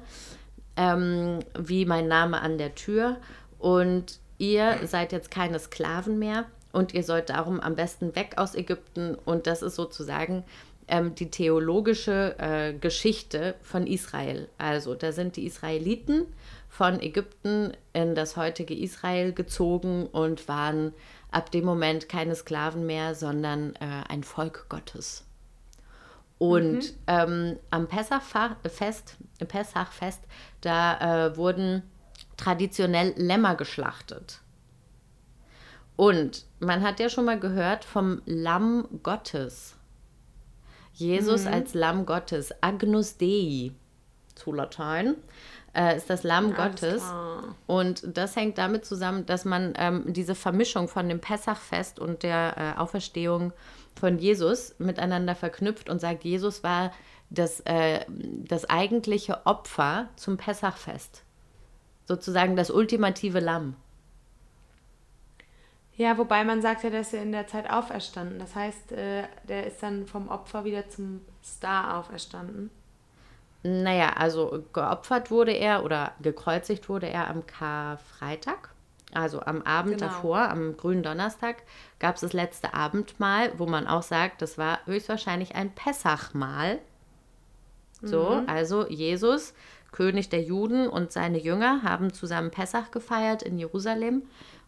[0.76, 3.16] ähm, wie mein Name an der Tür.
[3.58, 8.54] Und ihr seid jetzt keine Sklaven mehr und ihr sollt darum am besten weg aus
[8.54, 9.14] Ägypten.
[9.14, 10.44] Und das ist sozusagen
[10.88, 14.48] ähm, die theologische äh, Geschichte von Israel.
[14.58, 16.26] Also da sind die Israeliten
[16.68, 20.92] von Ägypten in das heutige Israel gezogen und waren
[21.30, 25.24] ab dem Moment keine Sklaven mehr, sondern äh, ein Volk Gottes.
[26.38, 29.16] Und ähm, am Pessachfest,
[29.46, 30.20] Pessachfest,
[30.60, 31.82] da äh, wurden
[32.36, 34.40] traditionell Lämmer geschlachtet.
[35.96, 39.73] Und man hat ja schon mal gehört vom Lamm Gottes.
[40.94, 43.72] Jesus als Lamm Gottes, Agnus Dei
[44.34, 45.16] zu Latein,
[45.74, 47.02] äh, ist das Lamm Alles Gottes.
[47.02, 47.54] klar.
[47.66, 52.54] Und das hängt damit zusammen, dass man ähm, diese Vermischung von dem Pessachfest und der
[52.56, 53.52] äh, Auferstehung
[53.98, 56.92] von Jesus miteinander verknüpft und sagt, Jesus war
[57.30, 61.24] das, äh, das eigentliche Opfer zum Pessachfest.
[62.06, 63.76] Sozusagen das ultimative Lamm.
[65.96, 68.38] Ja, wobei man sagt ja, ist ja in der Zeit auferstanden.
[68.38, 72.70] Das heißt, äh, der ist dann vom Opfer wieder zum Star auferstanden.
[73.62, 78.70] Naja, also geopfert wurde er oder gekreuzigt wurde er am Karfreitag.
[79.14, 80.06] Also am Abend Genau.
[80.10, 81.62] davor, am grünen Donnerstag,
[82.00, 86.80] gab es das letzte Abendmahl, wo man auch sagt, das war höchstwahrscheinlich ein Pessachmahl.
[88.02, 89.54] So, also Jesus,
[89.92, 94.24] König der Juden und seine Jünger haben zusammen Pessach gefeiert in Jerusalem.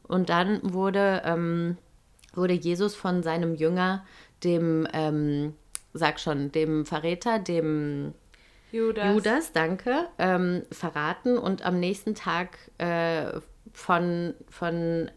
[0.09, 1.77] Und dann wurde, ähm,
[2.35, 4.05] wurde Jesus von seinem Jünger,
[4.45, 5.55] dem, ähm,
[5.93, 8.15] sag schon, dem Verräter, dem
[8.73, 9.15] Judas.
[9.15, 13.41] Judas, danke, ähm, verraten und am nächsten Tag äh,
[13.73, 15.11] von, von,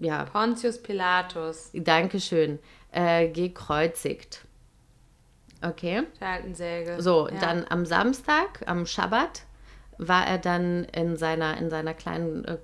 [0.00, 2.58] ja, Pontius Pilatus, Dankeschön,
[2.92, 4.46] äh, gekreuzigt.
[5.62, 6.02] Okay.
[6.20, 7.00] der alten Säge.
[7.00, 7.38] So, ja.
[7.40, 9.44] dann am Samstag, am Schabbat,
[9.98, 12.58] war er dann in seiner, in seiner kleinen äh,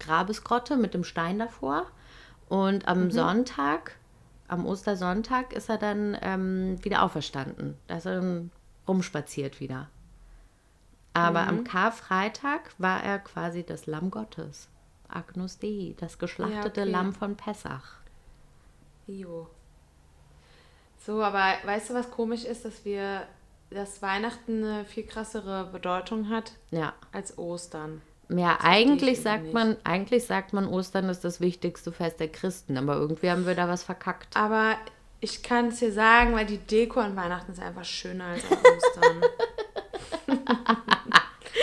[0.00, 1.86] Grabesgrotte mit dem Stein davor.
[2.48, 2.88] Und Mhm.
[2.88, 3.96] am Sonntag,
[4.48, 7.76] am Ostersonntag, ist er dann ähm, wieder auferstanden.
[7.86, 8.50] Da ist er dann
[8.86, 9.88] rumspaziert wieder.
[11.14, 11.48] Aber Mhm.
[11.48, 14.68] am Karfreitag war er quasi das Lamm Gottes.
[15.08, 16.90] Agnus Dei, das geschlachtete okay.
[16.90, 17.98] Lamm von Pessach.
[19.06, 19.48] Jo.
[21.06, 23.26] So, aber weißt du, was komisch ist, dass wir,
[23.74, 26.94] dass Weihnachten eine viel krassere Bedeutung hat Ja.
[27.12, 28.00] als Ostern.
[28.30, 32.28] Ja, verstehe eigentlich ich sagt man, eigentlich sagt man, Ostern ist das wichtigste Fest der
[32.28, 34.34] Christen, aber irgendwie haben wir da was verkackt.
[34.36, 34.76] Aber
[35.20, 38.58] ich kann es dir sagen, weil die Deko an Weihnachten ist einfach schöner als an
[38.58, 39.22] Ostern.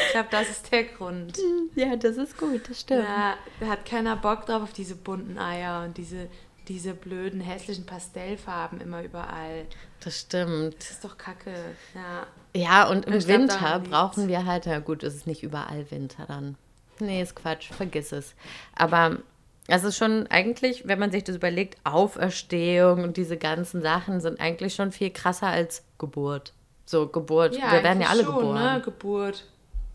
[0.06, 1.38] ich glaube, das ist der Grund.
[1.76, 3.04] Ja, das ist gut, das stimmt.
[3.04, 6.28] Ja, da hat keiner Bock drauf auf diese bunten Eier und diese,
[6.68, 9.66] diese blöden, hässlichen Pastellfarben immer überall.
[10.04, 10.76] Das stimmt.
[10.80, 11.54] Das ist doch kacke.
[11.94, 12.28] Ja.
[12.54, 16.58] Ja, und im Winter brauchen wir halt, ja gut, es ist nicht überall Winter dann.
[17.00, 18.36] Nee, ist Quatsch, vergiss es.
[18.76, 19.20] Aber
[19.68, 24.40] es ist schon eigentlich, wenn man sich das überlegt, Auferstehung und diese ganzen Sachen sind
[24.42, 26.54] eigentlich schon viel krasser als Geburt.
[26.86, 28.76] So, Geburt, wir werden ja alle schon, geboren.
[28.76, 28.82] Ne?
[28.84, 29.46] Geburt.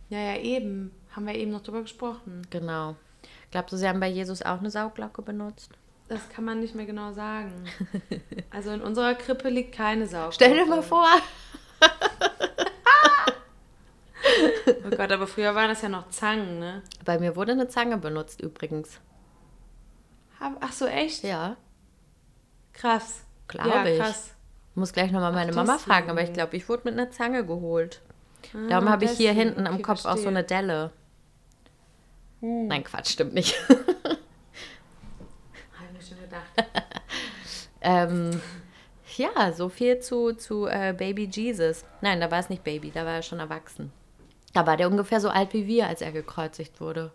[0.08, 0.92] Ja, ja, eben.
[1.10, 2.42] Haben wir eben noch drüber gesprochen.
[2.50, 2.94] Genau.
[3.50, 5.70] Glaubst du, sie haben bei Jesus auch eine Sauglocke benutzt?
[6.08, 7.52] Das kann man nicht mehr genau sagen.
[8.50, 10.30] Also in unserer Krippe liegt keine Sau.
[10.30, 11.06] Stell dir mal vor.
[14.84, 16.82] Oh Gott, aber früher waren das ja noch Zangen, ne?
[17.04, 19.00] Bei mir wurde eine Zange benutzt übrigens.
[20.38, 21.22] Ach so, echt?
[21.22, 21.56] Ja,
[22.72, 23.22] Krass.
[23.48, 23.98] Glaube ja, ich.
[24.00, 24.34] krass.
[24.74, 27.46] muss gleich nochmal meine Ach, Mama fragen, aber ich glaube, ich wurde mit einer Zange
[27.46, 28.02] geholt.
[28.68, 30.28] Darum Ah, habe ich hier hinten am Okay, Kopf auch so verstehe.
[30.30, 30.36] Hm.
[30.36, 30.90] eine Delle.
[32.40, 33.54] Nein, Quatsch, stimmt nicht.
[33.68, 33.78] Hab
[35.86, 36.18] ich mir schon
[36.57, 36.70] gedacht.
[37.81, 38.40] ähm,
[39.16, 41.85] ja, so viel zu, zu äh, Baby Jesus.
[42.01, 43.92] Nein, da war es nicht Baby, da war er schon erwachsen.
[44.53, 47.12] Da war der ungefähr so alt wie wir, als er gekreuzigt wurde.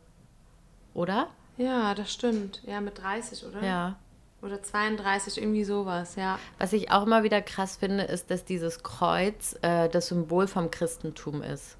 [0.94, 1.28] Oder?
[1.58, 2.62] Ja, das stimmt.
[2.66, 3.64] Ja, mit 30, oder?
[3.64, 3.96] Ja.
[4.42, 6.40] Oder 32, irgendwie sowas, ja.
[6.58, 10.72] Was ich auch immer wieder krass finde, ist, dass dieses Kreuz äh, das Symbol vom
[10.72, 11.78] Christentum ist.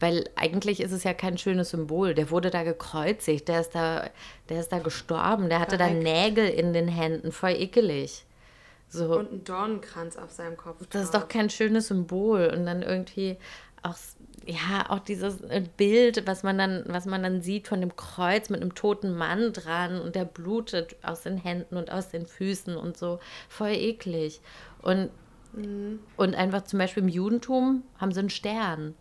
[0.00, 2.14] Weil eigentlich ist es ja kein schönes Symbol.
[2.14, 4.08] Der wurde da gekreuzigt, der ist da,
[4.48, 6.02] der ist da gestorben, der hatte da Verreckt.
[6.02, 8.24] Nägel in den Händen, voll ekelig.
[8.88, 10.78] So, Und ein Dornenkranz auf seinem Kopf.
[10.90, 11.22] das ist drauf.
[11.22, 12.52] doch kein schönes Symbol.
[12.52, 13.36] Und dann irgendwie
[13.82, 13.94] auch,
[14.46, 18.48] ja, auch dieses äh, Bild, was man dann, was man dann sieht von dem Kreuz
[18.48, 22.76] mit einem toten Mann dran und der blutet aus den Händen und aus den Füßen
[22.76, 23.20] und so.
[23.48, 24.40] Voll eklig.
[24.82, 25.10] Und,
[26.16, 28.94] und einfach zum Beispiel im Judentum haben sie einen Stern.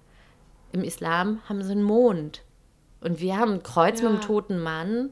[0.72, 2.44] Im Islam haben sie einen Mond.
[3.02, 4.26] Und wir haben ein Kreuz mit einem Ja.
[4.28, 5.10] toten Mann.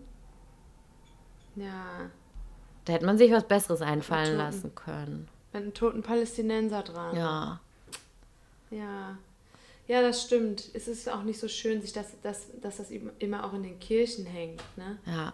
[1.56, 2.10] Ja,
[2.86, 4.38] Da hätte man sich was Besseres einfallen Toten.
[4.38, 5.28] lassen können.
[5.54, 7.16] mit einem toten Palästinenser dran.
[7.16, 7.60] Ja.
[8.70, 9.18] Ja.
[9.88, 10.70] Ja, das stimmt.
[10.74, 13.80] Es ist auch nicht so schön, sich das, das, dass das immer auch in den
[13.80, 14.62] Kirchen hängt.
[14.78, 14.98] Ne?
[15.06, 15.34] Ja.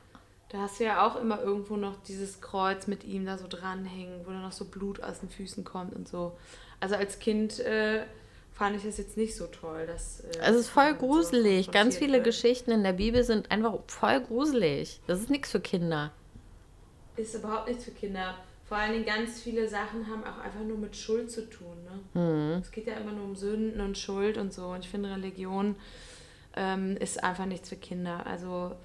[0.50, 4.22] Da hast du ja auch immer irgendwo noch dieses Kreuz mit ihm da so dranhängen,
[4.26, 6.38] wo dann noch so Blut aus den Füßen kommt und so.
[6.80, 8.06] Also als Kind äh,
[8.54, 9.86] fand ich das jetzt nicht so toll.
[9.88, 11.72] Dass, äh, Es ist voll man so gruselig.
[11.72, 12.26] Ganz viele wird.
[12.26, 15.02] Geschichten in der Bibel sind einfach voll gruselig.
[15.08, 16.12] Das ist nichts für Kinder.
[17.16, 18.36] Ist überhaupt nichts für Kinder.
[18.66, 21.76] Vor allen Dingen ganz viele Sachen haben auch einfach nur mit Schuld zu tun.
[22.14, 22.22] Ne?
[22.22, 22.62] Mhm.
[22.62, 24.68] Es geht ja immer nur um Sünden und Schuld und so.
[24.68, 25.76] Und ich finde, Religion
[26.56, 28.26] ähm, ist einfach nichts für Kinder.
[28.26, 28.76] Also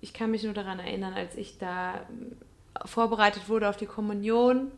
[0.00, 2.36] ich kann mich nur daran erinnern, als ich da ähm,
[2.84, 4.72] vorbereitet wurde auf die Kommunion,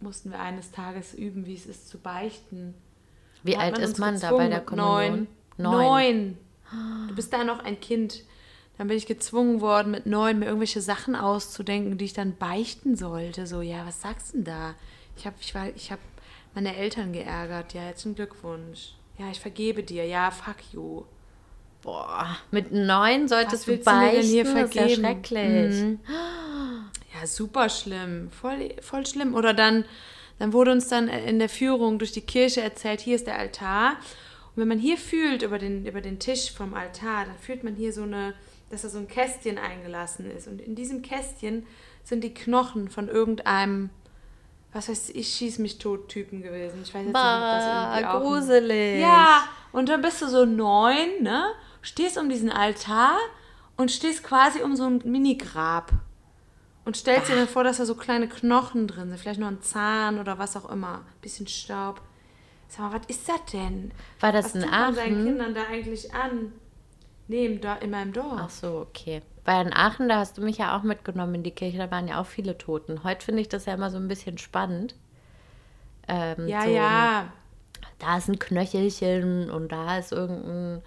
[0.00, 2.74] mussten wir eines Tages üben, wie es ist zu beichten.
[3.42, 5.26] Wie alt ist man da bei der Kommunion?
[5.56, 5.72] Neun.
[5.72, 6.38] Neun.
[7.08, 8.22] Du bist da noch ein Kind.
[8.76, 12.94] Dann bin ich gezwungen worden, mit neun mir irgendwelche Sachen auszudenken, die ich dann beichten
[12.94, 13.46] sollte.
[13.46, 14.74] So, ja, was sagst du denn da?
[15.16, 15.98] Ich habe ich war, ich hab
[16.54, 17.74] meine Eltern geärgert.
[17.74, 18.92] Ja, herzlichen Glückwunsch.
[19.18, 20.04] Ja, ich vergebe dir.
[20.06, 21.02] Ja, fuck you.
[21.82, 24.22] Boah, mit neun solltest du willst du beichten.
[24.22, 25.00] hier Das ist ja vergeben?
[25.02, 25.74] schrecklich.
[25.82, 26.00] Mhm.
[27.14, 28.30] Ja, super schlimm.
[28.30, 29.34] Voll, voll schlimm.
[29.34, 29.84] Oder dann,
[30.38, 33.92] dann wurde uns dann in der Führung durch die Kirche erzählt, hier ist der Altar.
[34.54, 37.74] Und wenn man hier fühlt über den, über den Tisch vom Altar, dann fühlt man
[37.74, 38.34] hier so eine,
[38.70, 40.46] dass da so ein Kästchen eingelassen ist.
[40.48, 41.66] Und in diesem Kästchen
[42.04, 43.90] sind die Knochen von irgendeinem,
[44.72, 46.80] was weiß ich, schieß mich tot Typen gewesen.
[46.82, 49.00] Ich weiß jetzt nicht, ob das irgendwie Bah, auch gruselig.
[49.00, 51.44] ja, und dann bist du so neun, ne?
[51.82, 53.16] Stehst um diesen Altar
[53.76, 55.92] und stehst quasi um so ein Mini-Grab.
[56.88, 59.20] Und stellst dir dann vor, dass da so kleine Knochen drin sind.
[59.20, 61.02] Vielleicht noch ein Zahn oder was auch immer.
[61.20, 62.00] Bisschen Staub.
[62.66, 63.90] Sag mal, was ist das denn?
[64.20, 65.24] War das was in tut man seinen Aachen?
[65.26, 66.54] Kindern da eigentlich an?
[67.26, 68.40] Nee, im in meinem Dorf.
[68.42, 69.20] Ach so, okay.
[69.44, 72.08] Weil in Aachen, da hast du mich ja auch mitgenommen in die Kirche, da waren
[72.08, 73.04] ja auch viele Toten.
[73.04, 74.94] Heute finde ich das ja immer so ein bisschen spannend.
[76.08, 77.32] Ähm, ja, so, ja.
[77.98, 80.80] Da ist ein Knöchelchen und da ist irgendein.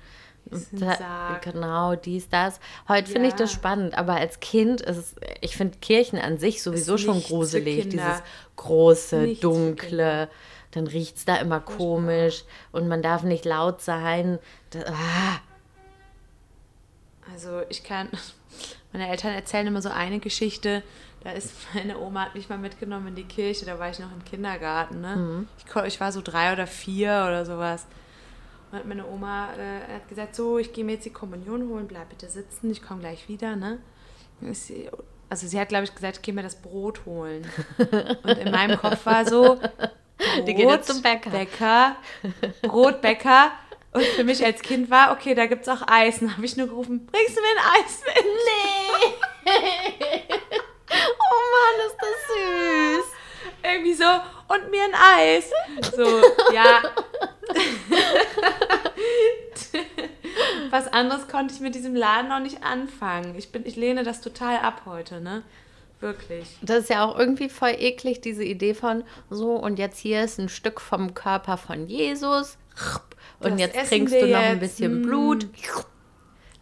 [0.71, 2.59] Da, genau, dies, das.
[2.89, 3.57] Heute finde ich das Ja.
[3.57, 7.87] spannend, aber als Kind ist es, ich finde Kirchen an sich sowieso schon gruselig.
[7.89, 8.21] Dieses
[8.57, 10.29] große, Nichts für dunkle,
[10.71, 14.39] dann riecht es da immer komisch und man darf nicht laut sein.
[14.71, 15.39] Da, ah,
[17.33, 18.09] Also ich kann,
[18.91, 20.83] meine Eltern erzählen immer so eine Geschichte,
[21.23, 24.11] da ist meine Oma hat mich mal mitgenommen in die Kirche, da war ich noch
[24.11, 25.45] im Kindergarten, ne?
[25.59, 27.85] Ich, ko- ich war so drei oder vier oder sowas.
[28.71, 32.09] Und meine Oma äh, hat gesagt, so, ich gehe mir jetzt die Kommunion holen, bleib
[32.09, 33.79] bitte sitzen, ich komme gleich wieder, ne?
[34.51, 34.89] Sie,
[35.29, 37.45] also sie hat, glaube ich, gesagt, ich gehe mir das Brot holen.
[38.23, 39.59] Und in meinem Kopf war so,
[40.21, 41.29] Brot, Die geht jetzt zum Bäcker.
[41.29, 41.95] Bäcker,
[42.61, 43.51] Brotbäcker.
[43.91, 46.19] Und für mich als Kind war, okay, da gibt's auch Eis.
[46.19, 48.25] Dann habe ich nur gerufen, bringst du mir ein Eis mit?
[48.45, 50.23] Nee.
[51.19, 52.90] oh Mann, ist das süß.
[53.63, 55.51] Irgendwie so, und mir ein Eis.
[55.95, 56.21] So,
[56.53, 56.81] ja.
[60.69, 63.35] Was anderes konnte ich mit diesem Laden noch nicht anfangen.
[63.37, 65.43] Ich, bin, ich lehne das total ab heute, ne?
[65.99, 66.57] Wirklich.
[66.61, 70.39] Das ist ja auch irgendwie voll eklig, diese Idee von so und jetzt hier ist
[70.39, 72.57] ein Stück vom Körper von Jesus
[73.39, 74.59] und Das jetzt trinkst du noch ein jetzt.
[74.61, 75.03] bisschen Mm.
[75.03, 75.47] Blut.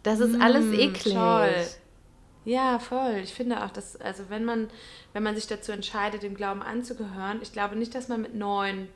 [0.02, 1.14] Das ist alles eklig.
[1.14, 1.54] Toll.
[2.44, 3.20] Ja, voll.
[3.22, 4.70] Ich finde auch, dass, also wenn man,
[5.12, 8.88] wenn man sich dazu entscheidet, dem Glauben anzugehören, ich glaube nicht, dass man mit neun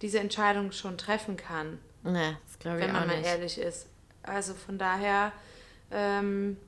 [0.00, 3.26] diese Entscheidung schon treffen kann, Ne, das glaube ich wenn auch man mal nicht.
[3.26, 3.86] ehrlich ist.
[4.22, 5.32] Also von daher,
[5.90, 6.58] ähm,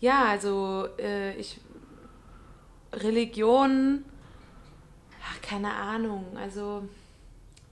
[0.00, 1.58] ja, also äh, ich
[2.92, 4.04] Religion,
[5.24, 6.88] ach, keine Ahnung, also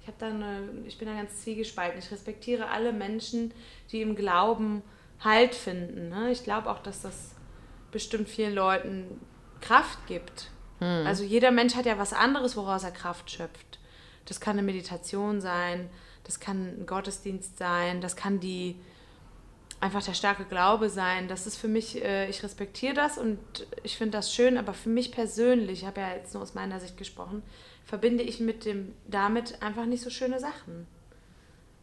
[0.00, 1.98] ich habe da eine, ich bin da ganz zwiegespalten.
[2.00, 3.52] Ich respektiere alle Menschen,
[3.92, 4.82] die im Glauben
[5.20, 6.08] Halt finden.
[6.08, 6.32] Ne?
[6.32, 7.31] Ich glaube auch, dass das
[7.92, 9.20] bestimmt vielen Leuten
[9.60, 10.50] Kraft gibt.
[10.80, 13.78] Also jeder Mensch hat ja was anderes, woraus er Kraft schöpft.
[14.24, 15.88] Das kann eine Meditation sein,
[16.24, 18.74] das kann ein Gottesdienst sein, das kann die
[19.80, 21.28] einfach der starke Glaube sein.
[21.28, 23.38] Das ist für mich, äh, ich respektiere das und
[23.84, 26.80] ich finde das schön, aber für mich persönlich, ich habe ja jetzt nur aus meiner
[26.80, 27.44] Sicht gesprochen,
[27.84, 30.88] verbinde ich mit dem damit einfach nicht so schöne Sachen.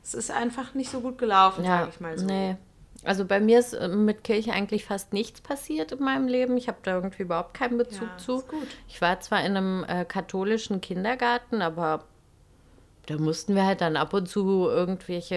[0.04, 2.26] Es ist einfach nicht so gut gelaufen, Ja, sage ich mal so.
[2.26, 2.58] nee.
[3.03, 6.57] Also bei mir ist äh, mit Kirche eigentlich fast nichts passiert in meinem Leben.
[6.57, 8.43] Ich habe da irgendwie überhaupt keinen Bezug Ja, zu.
[8.88, 12.05] Ich war zwar in einem äh, katholischen Kindergarten, aber
[13.05, 15.35] da mussten wir halt dann ab und zu irgendwelche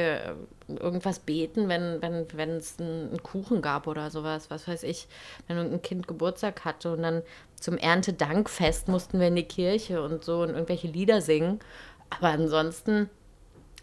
[0.68, 5.08] äh, irgendwas beten, wenn wenn wenn es einen Kuchen gab oder sowas, was weiß ich,
[5.46, 7.22] wenn ein Kind Geburtstag hatte und dann
[7.56, 11.60] zum Erntedankfest mussten wir in die Kirche und so und irgendwelche Lieder singen.
[12.10, 13.08] Aber ansonsten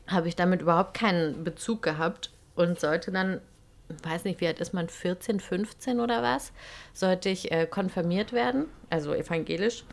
[0.08, 3.42] habe ich damit überhaupt keinen Bezug gehabt und sollte dann,
[4.04, 6.52] weiß nicht, wie alt ist man, 14, 15 oder was,
[6.94, 9.84] sollte ich äh, konfirmiert werden, also evangelisch,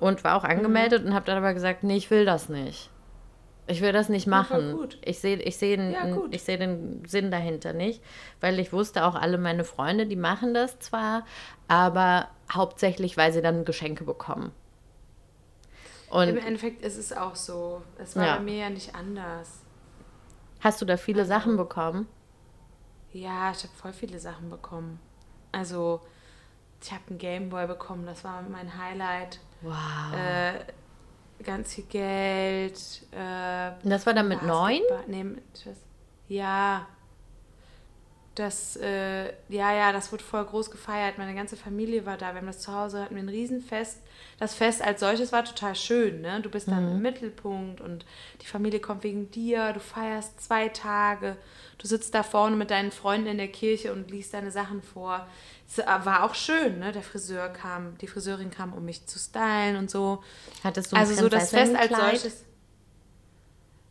[0.00, 2.90] und war auch angemeldet und habe dann aber gesagt, nee, ich will das nicht.
[3.70, 4.72] Ich will das nicht Ja, machen.
[4.72, 4.98] gut.
[5.04, 8.02] Ich sehe ich seh, Ja, ich seh den Sinn dahinter nicht,
[8.40, 11.26] weil ich wusste auch alle meine Freunde, die machen das zwar,
[11.68, 14.52] aber hauptsächlich, weil sie dann Geschenke bekommen.
[16.10, 17.82] Und Im Endeffekt ist es auch so.
[17.98, 18.36] Es war Ja.
[18.36, 19.60] bei mir ja nicht anders.
[20.60, 22.06] hast du da viele Also Sachen bekommen?
[23.12, 25.00] Ja, ich habe voll viele Sachen bekommen.
[25.52, 26.00] Also,
[26.82, 29.40] ich habe einen Gameboy bekommen, das war mein Highlight.
[29.62, 29.74] Wow.
[30.14, 30.64] Äh,
[31.42, 32.78] ganz viel Geld.
[33.12, 34.80] Äh, Und das war dann mit neun?
[35.06, 35.42] Nee, mit?
[36.28, 36.86] Ja.
[38.38, 41.18] Das, äh, ja, ja, das wurde voll groß gefeiert.
[41.18, 42.34] Meine ganze Familie war da.
[42.34, 43.98] Wir haben das zu Hause, hatten wir ein Riesenfest.
[44.38, 46.40] Das Fest als solches war total schön, ne?
[46.40, 48.06] Du bist dann im Mittelpunkt und
[48.40, 49.72] die Familie kommt wegen dir.
[49.72, 51.36] Du feierst zwei Tage.
[51.78, 55.26] Du sitzt da vorne mit deinen Freunden in der Kirche und liest deine Sachen vor.
[55.66, 56.92] Es war auch schön, ne?
[56.92, 60.22] Der Friseur kam, die Friseurin kam, um mich zu stylen und so.
[60.62, 62.44] Hattest du ein Also so das Fest als solches.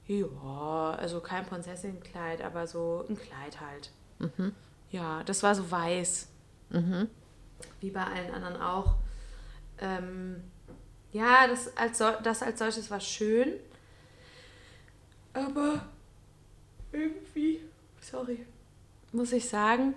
[0.06, 3.92] Ja, also kein Prinzessinnenkleid, aber so ein Kleid halt.
[4.20, 4.54] Mhm.
[4.92, 6.28] Ja, das war so weiß.
[7.80, 8.96] Wie bei allen anderen auch.
[9.80, 10.44] Ähm,
[11.12, 13.54] ja, das als, das als solches war schön.
[15.34, 15.86] Aber
[16.92, 17.62] irgendwie,
[18.02, 18.46] sorry,
[19.12, 19.94] muss ich sagen,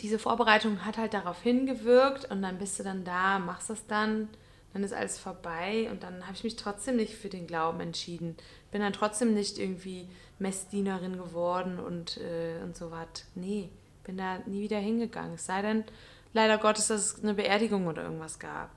[0.00, 4.28] diese Vorbereitung hat halt darauf hingewirkt und dann bist du dann da, machst das dann,
[4.72, 8.36] dann ist alles vorbei und dann habe ich mich trotzdem nicht für den Glauben entschieden.
[8.70, 10.08] Bin dann trotzdem nicht irgendwie
[10.40, 13.26] Messdienerin geworden und, äh, und so was.
[13.34, 13.70] Nee,
[14.04, 15.34] bin da nie wieder hingegangen.
[15.34, 15.84] Es sei denn,
[16.32, 18.70] leider Gottes, dass es eine Beerdigung oder irgendwas gab.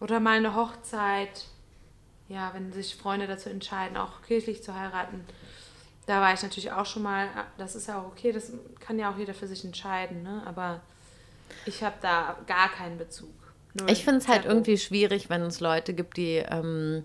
[0.00, 1.46] Oder mal eine Hochzeit.
[2.28, 5.24] Ja, wenn sich Freunde dazu entscheiden, auch kirchlich zu heiraten.
[6.06, 9.12] Da war ich natürlich auch schon mal, das ist ja auch okay, das kann ja
[9.12, 10.42] auch jeder für sich entscheiden, ne?
[10.46, 10.80] Aber
[11.64, 13.34] ich habe da gar keinen Bezug.
[13.74, 13.90] Null.
[13.90, 17.04] Ich finde es halt irgendwie schwierig, wenn es Leute gibt, die, ähm,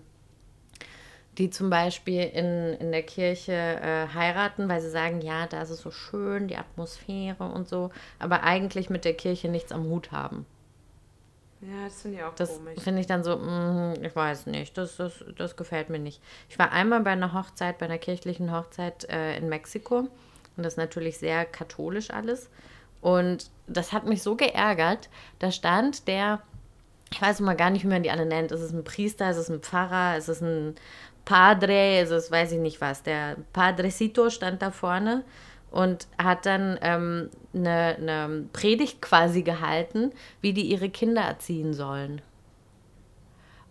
[1.38, 5.70] die zum Beispiel in, in der Kirche äh, heiraten, weil sie sagen, ja, da ist
[5.70, 10.12] es so schön, die Atmosphäre und so, aber eigentlich mit der Kirche nichts am Hut
[10.12, 10.46] haben.
[11.60, 12.80] Ja, das finde ich auch Das komisch.
[12.80, 16.20] finde ich dann so, mm, ich weiß nicht, das, das, das gefällt mir nicht.
[16.48, 20.10] Ich war einmal bei einer Hochzeit, bei einer kirchlichen Hochzeit äh, in Mexiko und
[20.56, 22.50] das ist natürlich sehr katholisch alles.
[23.00, 25.08] Und das hat mich so geärgert.
[25.38, 26.40] Da stand der,
[27.10, 28.52] ich weiß mal gar nicht, wie man die alle nennt.
[28.52, 30.74] Ist es ein Priester, ist es ein Pfarrer, ist es ein
[31.24, 33.02] Padre, ist es weiß ich nicht was.
[33.02, 35.24] Der Padrecito stand da vorne
[35.70, 42.20] und hat dann ähm, eine, eine Predigt quasi gehalten, wie die ihre Kinder erziehen sollen.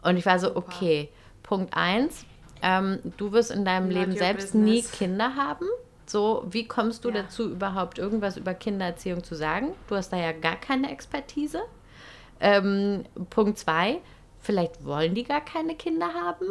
[0.01, 1.09] Und ich war so, okay,
[1.43, 2.25] Punkt eins,
[2.61, 4.91] ähm, du wirst in deinem Not Leben selbst nie business.
[4.97, 5.65] Kinder haben.
[6.05, 7.21] So, wie kommst du Ja.
[7.23, 9.73] dazu, überhaupt irgendwas über Kindererziehung zu sagen?
[9.87, 11.61] Du hast da ja gar keine Expertise.
[12.41, 14.01] Ähm, Punkt zwei,
[14.39, 16.47] vielleicht wollen die gar keine Kinder haben.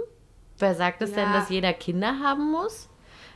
[0.62, 1.32] Wer sagt es denn, Ja.
[1.40, 2.88] dass jeder Kinder haben muss?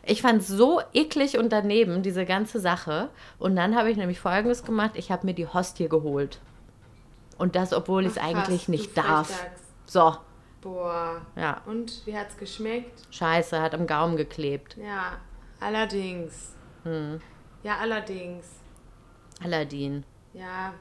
[0.04, 3.08] Ich fand es so eklig und daneben, diese ganze Sache.
[3.40, 4.92] Und dann habe ich nämlich Folgendes gemacht.
[4.94, 6.38] Ich habe mir die Hostie geholt.
[7.36, 9.44] Und das, obwohl ich es eigentlich nicht darf.
[9.86, 10.16] So,
[10.60, 11.20] Boah.
[11.34, 11.60] ja.
[11.66, 13.02] Und wie hat's geschmeckt?
[13.10, 14.76] Scheiße, hat am Gaumen geklebt.
[14.76, 15.18] Ja,
[15.58, 16.54] allerdings.
[16.84, 17.20] Hm.
[17.64, 18.46] Ja, allerdings.
[19.42, 20.04] Aladdin.
[20.32, 20.74] Ja,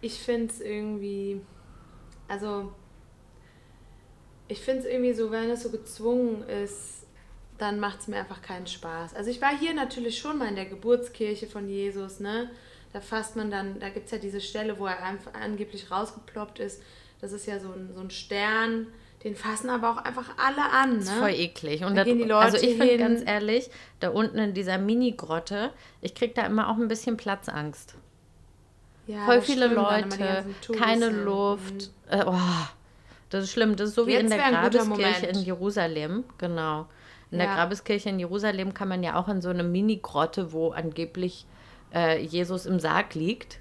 [0.00, 1.42] ich finde es irgendwie,
[2.28, 2.72] also
[4.54, 7.06] ich finde es irgendwie so, wenn es so gezwungen ist,
[7.58, 9.14] dann macht es mir einfach keinen Spaß.
[9.14, 12.50] Also ich war hier natürlich schon mal in der Geburtskirche von Jesus, ne?
[12.92, 16.60] Da fasst man dann, da gibt es ja diese Stelle, wo er einfach angeblich rausgeploppt
[16.60, 16.80] ist.
[17.20, 18.86] Das ist ja so ein, so ein Stern,
[19.24, 21.20] den fassen aber auch einfach alle an, Das ist ne?
[21.20, 21.82] voll eklig.
[21.82, 24.78] Und Da da, gehen die Leute also ich finde ganz ehrlich, da unten in dieser
[24.78, 27.96] Mini-Grotte, ich kriege da immer auch ein bisschen Platzangst.
[29.08, 30.44] Ja, Voll viele Leute,
[30.78, 31.90] keine Luft.
[32.08, 32.38] Äh, oh,
[33.30, 33.76] das ist schlimm.
[33.76, 36.24] Das ist so wie Jetzt in der Grabeskirche in Jerusalem.
[36.38, 36.86] Genau.
[37.30, 37.54] In der Ja.
[37.56, 41.46] Grabeskirche in Jerusalem kann man ja auch in so eine Mini-Grotte, wo angeblich
[41.92, 43.58] äh, Jesus im Sarg liegt.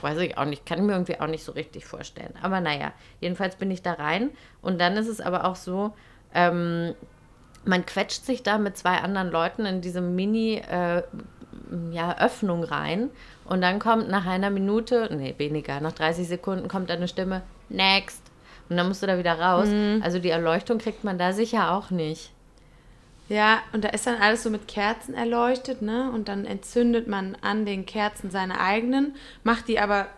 [0.00, 2.34] Weiß ich auch nicht, kann ich mir irgendwie auch nicht so richtig vorstellen.
[2.42, 4.30] Aber naja, jedenfalls bin ich da rein.
[4.60, 5.92] Und dann ist es aber auch so,
[6.34, 6.94] ähm,
[7.64, 11.02] man quetscht sich da mit zwei anderen Leuten in diese Mini, äh,
[11.90, 13.10] ja, Öffnung rein.
[13.44, 18.23] Und dann kommt nach einer Minute, nee, weniger, nach 30 Sekunden kommt eine Stimme, next.
[18.68, 19.68] Und dann musst du da wieder raus.
[20.02, 22.30] Also die Erleuchtung kriegt man da sicher auch nicht.
[23.28, 26.10] Ja, und da ist dann alles so mit Kerzen erleuchtet, ne?
[26.12, 30.08] Und dann entzündet man an den Kerzen seine eigenen, macht die aber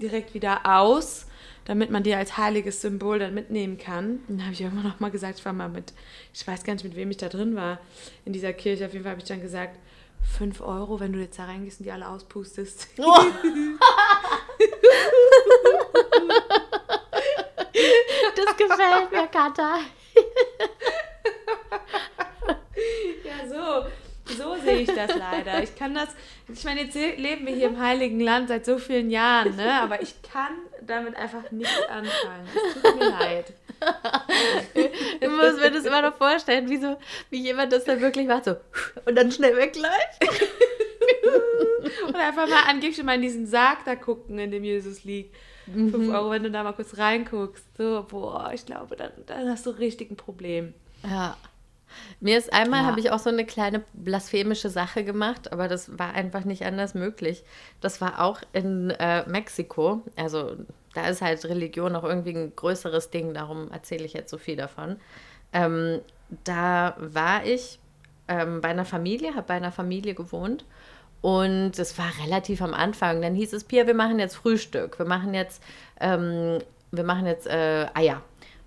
[0.00, 1.26] direkt wieder aus,
[1.66, 4.20] damit man die als heiliges Symbol dann mitnehmen kann.
[4.28, 5.92] Und da habe ich irgendwann noch mal gesagt, ich war mal mit,
[6.34, 7.78] ich weiß gar nicht, mit wem ich da drin war,
[8.24, 8.86] in dieser Kirche.
[8.86, 9.78] Auf jeden Fall habe ich dann gesagt,
[10.38, 12.88] 5 Euro, wenn du jetzt da reingehst und die alle auspustest.
[18.36, 19.78] Das gefällt mir, Katha.
[23.24, 23.88] Ja, so.
[24.36, 25.62] So sehe ich das leider.
[25.62, 26.08] Ich kann das,
[26.52, 29.80] ich meine, jetzt leben wir hier im Heiligen Land seit so vielen Jahren, ne?
[29.80, 32.48] Aber ich kann damit einfach nicht anfangen.
[32.54, 33.52] Es tut mir leid.
[35.20, 36.96] Ich muss mir das immer noch vorstellen, wie, so,
[37.30, 38.56] wie jemand das dann wirklich macht, so
[39.04, 39.92] und dann schnell wegläuft.
[42.06, 45.34] Und einfach mal angeblich mal in diesen Sarg da gucken, in dem Jesus liegt.
[45.72, 47.64] Fünf Euro, wenn du da mal kurz reinguckst.
[47.76, 50.74] So, boah, ich glaube, dann, dann hast du richtig ein Problem.
[51.02, 51.36] Ja.
[52.20, 52.86] Mir ist einmal, Ja.
[52.86, 56.94] habe ich auch so eine kleine blasphemische Sache gemacht, aber das war einfach nicht anders
[56.94, 57.42] möglich.
[57.80, 60.02] Das war auch in äh, Mexiko.
[60.16, 60.56] Also
[60.94, 64.56] da ist halt Religion noch irgendwie ein größeres Ding, darum erzähle ich jetzt so viel
[64.56, 64.96] davon.
[65.52, 66.00] Ähm,
[66.44, 67.78] da war ich
[68.28, 70.64] ähm, bei einer Familie, habe bei einer Familie gewohnt
[71.26, 73.20] und es war relativ am Anfang.
[73.20, 75.60] Dann hieß es, Pia, wir machen jetzt Frühstück, wir machen jetzt,
[75.98, 76.60] ähm,
[76.92, 78.22] wir machen jetzt äh, Eier.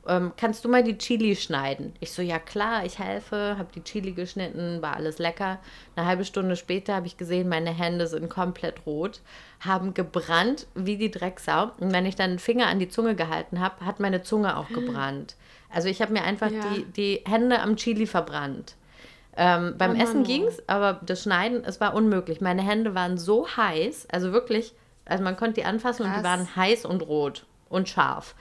[0.06, 1.94] Ähm, kannst du mal die Chili schneiden?
[2.02, 5.60] Ich so, ja klar, ich helfe, habe die Chili geschnitten, war alles lecker.
[5.96, 9.22] Eine halbe Stunde später habe ich gesehen, meine Hände sind komplett rot,
[9.62, 11.72] haben gebrannt wie die Drecksau.
[11.80, 14.68] Und wenn ich dann den Finger an die Zunge gehalten habe, hat meine Zunge auch
[14.68, 15.38] gebrannt.
[15.70, 16.60] Also ich habe mir einfach Ja.
[16.76, 18.76] die, die Hände am Chili verbrannt.
[19.38, 22.42] Ähm, beim Oh Essen ging's, aber das Schneiden, es war unmöglich.
[22.42, 24.74] Meine Hände waren so heiß, also wirklich,
[25.06, 26.24] also man konnte die anfassen und die Krass.
[26.24, 28.36] waren heiß und rot und scharf.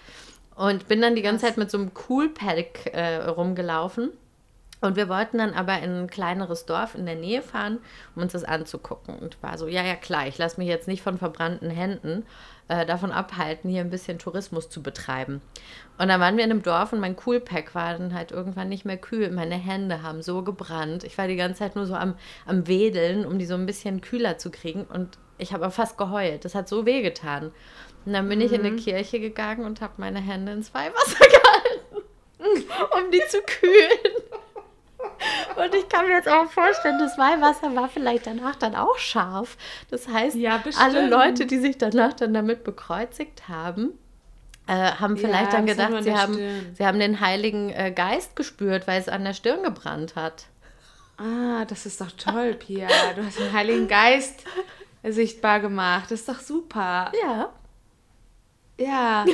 [0.56, 1.50] Und bin dann die ganze Krass.
[1.50, 4.10] Zeit mit so einem Coolpack äh, rumgelaufen.
[4.80, 7.78] Und wir wollten dann aber in ein kleineres Dorf in der Nähe fahren,
[8.14, 9.18] um uns das anzugucken.
[9.18, 12.24] Und war so, ja, ja, klar, ich lasse mich jetzt nicht von verbrannten Händen
[12.68, 15.40] äh, davon abhalten, hier ein bisschen Tourismus zu betreiben.
[15.98, 18.84] Und dann waren wir in einem Dorf und mein Coolpack war dann halt irgendwann nicht
[18.84, 19.30] mehr kühl.
[19.30, 21.02] Meine Hände haben so gebrannt.
[21.02, 22.14] Ich war die ganze Zeit nur so am,
[22.46, 24.84] am Wedeln, um die so ein bisschen kühler zu kriegen.
[24.84, 26.44] Und ich habe fast geheult.
[26.44, 27.52] Das hat so wehgetan.
[28.06, 32.06] Und dann bin ich in eine Kirche gegangen und habe meine Hände ins Weihwasser gehalten,
[32.92, 34.27] um die zu kühlen.
[35.56, 39.56] Und ich kann mir jetzt auch vorstellen, das Weihwasser war vielleicht danach dann auch scharf.
[39.90, 43.92] Das heißt, Ja, alle Leute, die sich danach dann damit bekreuzigt haben,
[44.66, 46.74] äh, haben vielleicht Ja, dann gedacht, sie haben, Stirn.
[46.76, 50.46] sie haben den Heiligen äh, Geist gespürt, weil es an der Stirn gebrannt hat.
[51.16, 52.86] Ah, das ist doch toll, Pia.
[53.16, 54.44] Du hast den Heiligen Geist
[55.02, 56.10] sichtbar gemacht.
[56.10, 57.10] Das ist doch super.
[57.24, 57.48] Ja.
[58.80, 59.24] Ja,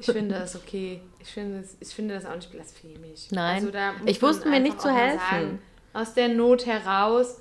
[0.00, 1.00] ich finde das okay.
[1.24, 3.30] Ich finde, das, ich finde das auch nicht blasphemisch.
[3.30, 3.74] Nein.
[3.74, 5.18] Also Ich wusste mir nicht zu helfen.
[5.18, 5.62] sagen,
[5.94, 7.40] aus der Not heraus,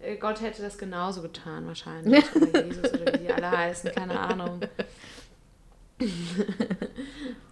[0.00, 2.24] äh, Gott hätte das genauso getan wahrscheinlich.
[2.36, 4.60] Oder Jesus oder wie die alle heißen, keine Ahnung.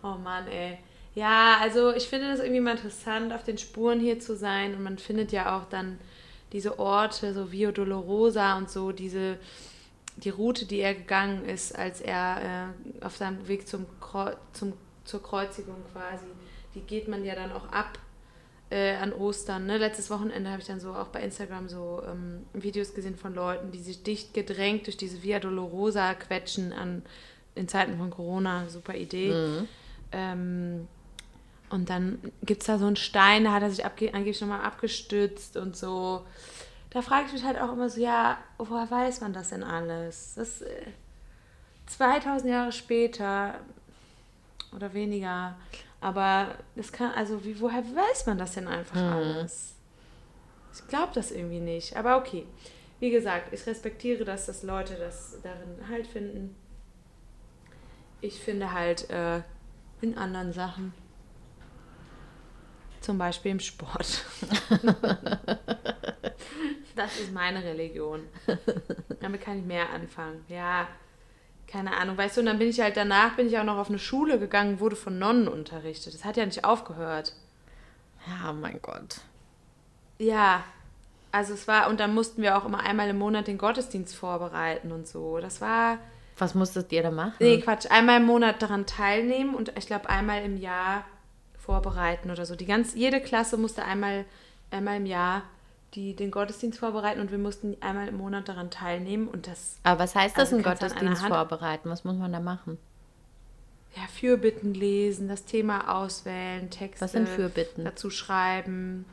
[0.02, 0.78] oh Mann, ey.
[1.14, 4.74] Ja, also ich finde das irgendwie mal interessant, auf den Spuren hier zu sein.
[4.74, 5.98] Und man findet ja auch dann
[6.52, 9.38] diese Orte, so Via Dolorosa und so, diese,
[10.16, 14.74] die Route, die er gegangen ist, als er äh, auf seinem Weg zum, Kreu zum
[15.04, 16.26] zur Kreuzigung quasi,
[16.74, 17.98] die geht man ja dann auch ab
[18.70, 19.66] äh, an Ostern.
[19.66, 19.76] Ne?
[19.76, 23.70] Letztes Wochenende habe ich dann so auch bei Instagram so ähm, Videos gesehen von Leuten,
[23.70, 27.02] die sich dicht gedrängt durch diese Via Dolorosa quetschen an,
[27.54, 28.68] in Zeiten von Corona.
[28.68, 29.32] Super Idee.
[30.12, 30.88] Ähm,
[31.68, 34.60] und dann gibt es da so einen Stein, da hat er sich abge angeblich nochmal
[34.60, 36.24] abgestützt und so.
[36.90, 40.34] Da frage ich mich halt auch immer so, ja, woher weiß man das denn alles?
[40.36, 40.86] Das äh,
[41.86, 43.54] 2000 Jahre später
[44.74, 45.56] oder weniger.
[46.00, 49.76] Aber das kann, also wie, woher weiß man das denn einfach alles?
[50.74, 51.96] Ich glaube das irgendwie nicht.
[51.96, 52.46] Aber okay.
[52.98, 56.54] Wie gesagt, ich respektiere das, dass Leute das darin halt finden.
[58.20, 59.42] Ich finde halt äh,
[60.00, 60.94] in anderen Sachen.
[63.00, 64.24] Zum Beispiel im Sport.
[66.94, 68.28] das ist meine Religion.
[69.20, 70.44] Damit kann ich mehr anfangen.
[70.48, 70.86] Ja,
[71.72, 73.88] keine Ahnung, weißt du, und dann bin ich halt danach, bin ich auch noch auf
[73.88, 76.12] eine Schule gegangen, wurde von Nonnen unterrichtet.
[76.12, 77.32] Das hat ja nicht aufgehört.
[78.26, 79.20] Ja, mein Gott.
[80.18, 80.64] Ja,
[81.32, 84.92] also es war, und dann mussten wir auch immer einmal im Monat den Gottesdienst vorbereiten
[84.92, 85.38] und so.
[85.38, 85.98] Das war,
[86.38, 87.34] Was musstet ihr da machen?
[87.40, 91.04] nee, Quatsch, einmal im Monat daran teilnehmen und ich glaube einmal im Jahr
[91.58, 92.54] vorbereiten oder so.
[92.54, 94.26] Die ganz, jede Klasse musste einmal,
[94.70, 95.42] einmal im Jahr
[95.94, 100.00] die, den Gottesdienst vorbereiten und wir mussten einmal im Monat daran teilnehmen und das, Aber
[100.00, 101.90] was heißt das, Also einen Gottesdienst vorbereiten?
[101.90, 102.78] Was muss man da machen?
[103.94, 107.84] ja, Fürbitten lesen, das Thema auswählen, Texte Was sind Fürbitten?
[107.84, 109.04] dazu schreiben.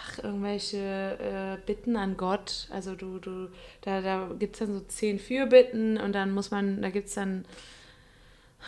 [0.00, 2.68] Ach, irgendwelche äh, Bitten an Gott.
[2.70, 3.48] Also du, du,
[3.80, 7.14] da, da gibt es dann so zehn Fürbitten und dann muss man, da gibt es
[7.14, 7.44] dann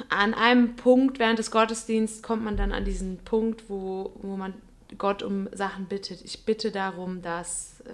[0.09, 4.55] an einem Punkt während des Gottesdienstes kommt man dann an diesen Punkt, wo, wo man
[4.99, 6.23] Gott um Sachen bittet.
[6.23, 7.93] Ich bitte darum, dass äh,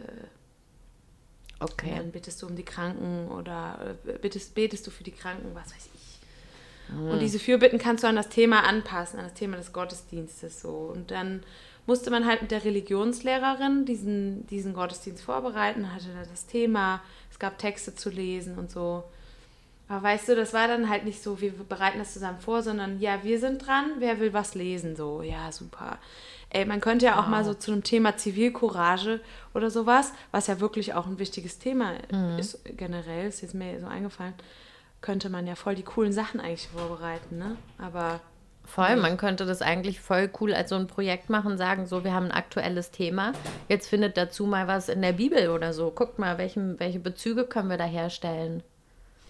[1.58, 1.94] Okay.
[1.96, 5.74] dann bittest du um die Kranken oder äh, bittest, betest du für die Kranken, was
[5.74, 6.06] weiß ich.
[7.12, 10.70] Und diese Fürbitten kannst du an das Thema anpassen, an das Thema des Gottesdienstes so.
[10.70, 11.42] Und dann
[11.86, 17.38] musste man halt mit der Religionslehrerin diesen, diesen Gottesdienst vorbereiten, hatte da das Thema, es
[17.38, 19.02] gab Texte zu lesen und so.
[19.88, 22.98] Aber weißt du, das war dann halt nicht so, wir bereiten das zusammen vor, sondern
[23.00, 25.98] ja, wir sind dran, wer will was lesen, so, ja, super.
[26.50, 29.20] Ey, man könnte ja auch mal so zu einem Thema Zivilcourage
[29.54, 31.94] oder sowas, was ja wirklich auch ein wichtiges Thema
[32.38, 34.34] ist generell, ist jetzt mir so eingefallen,
[35.00, 37.56] könnte man ja voll die coolen Sachen eigentlich vorbereiten, ne?
[37.78, 38.20] Aber
[38.64, 42.12] Voll, man könnte das eigentlich voll cool als so ein Projekt machen, sagen, so, wir
[42.12, 43.32] haben ein aktuelles Thema,
[43.68, 45.92] jetzt findet dazu mal was in der Bibel oder so.
[45.92, 48.64] Guckt mal, welchen, welche Bezüge können wir da herstellen.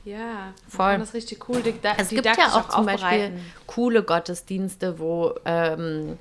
[0.06, 0.98] Ja, Voll.
[0.98, 3.32] das richtig cool dida Es gibt ja auch zum Beispiel
[3.66, 6.16] coole Gottesdienste, wo, ähm,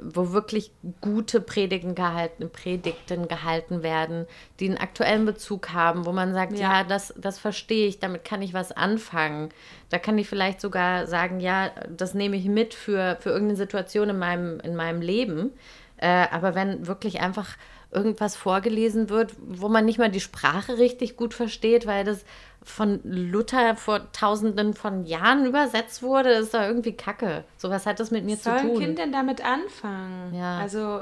[0.00, 0.70] wo wirklich
[1.00, 4.26] gute Predigten gehalten, Predigten gehalten werden,
[4.60, 6.84] die einen aktuellen Bezug haben, wo man sagt, ja, Ja.
[6.84, 9.48] das, das verstehe ich, damit kann ich was anfangen.
[9.90, 14.10] Da kann ich vielleicht sogar sagen, ja, das nehme ich mit für, für irgendeine Situation
[14.10, 15.50] in meinem, in meinem Leben.
[15.96, 17.56] Äh, aber wenn wirklich einfach
[17.90, 22.24] irgendwas vorgelesen wird, wo man nicht mal die Sprache richtig gut versteht, weil das
[22.64, 27.44] von Luther vor tausenden von Jahren übersetzt wurde, ist da irgendwie Kacke.
[27.58, 28.78] Sowas hat das mit mir Was soll zu ein tun.
[28.78, 30.34] Kind denn damit anfangen?
[30.34, 30.58] Ja.
[30.58, 31.00] Also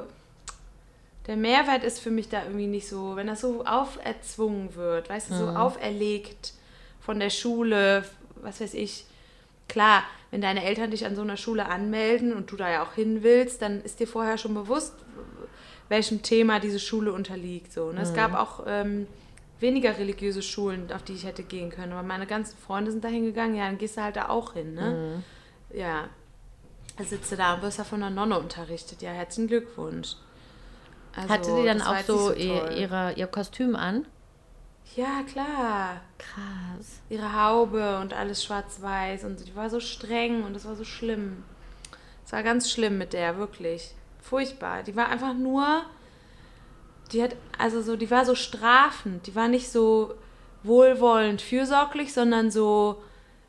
[1.26, 5.30] der Mehrwert ist für mich da irgendwie nicht so, wenn das so auferzwungen wird, weißt
[5.30, 5.56] du, so Mhm.
[5.56, 6.54] auferlegt
[7.00, 8.04] von der Schule,
[8.36, 9.04] was weiß ich.
[9.68, 12.94] Klar, wenn deine Eltern dich an so einer Schule anmelden und du da ja auch
[12.94, 14.94] hin willst, dann ist dir vorher schon bewusst,
[15.88, 17.72] welchem Thema diese Schule unterliegt.
[17.72, 17.92] So.
[17.92, 18.00] Ne?
[18.00, 18.14] Es Mhm.
[18.16, 19.06] gab auch ähm,
[19.60, 21.92] weniger religiöse Schulen, auf die ich hätte gehen können.
[21.92, 24.74] Aber meine ganzen Freunde sind da hingegangen, ja, dann gehst du halt da auch hin.
[24.74, 25.22] Ne?
[25.70, 25.78] Mhm.
[25.78, 26.08] Ja,
[26.96, 29.02] da sitzt du da und wirst ja von einer Nonne unterrichtet.
[29.02, 30.16] Ja, herzlichen Glückwunsch.
[31.14, 34.06] Also, Hatte sie dann auch so, nicht ihr, ihre, ihr Kostüm an?
[34.96, 36.00] Ja, klar.
[36.18, 37.00] Krass.
[37.08, 41.44] Ihre Haube und alles schwarz-weiß und die war so streng und das war so schlimm.
[42.24, 43.94] Es war ganz schlimm mit der, wirklich.
[44.20, 44.82] Furchtbar.
[44.82, 45.82] Die war einfach nur,
[47.12, 49.26] die hat, also so, die war so strafend.
[49.26, 50.14] Die war nicht so
[50.62, 53.02] wohlwollend, fürsorglich, sondern so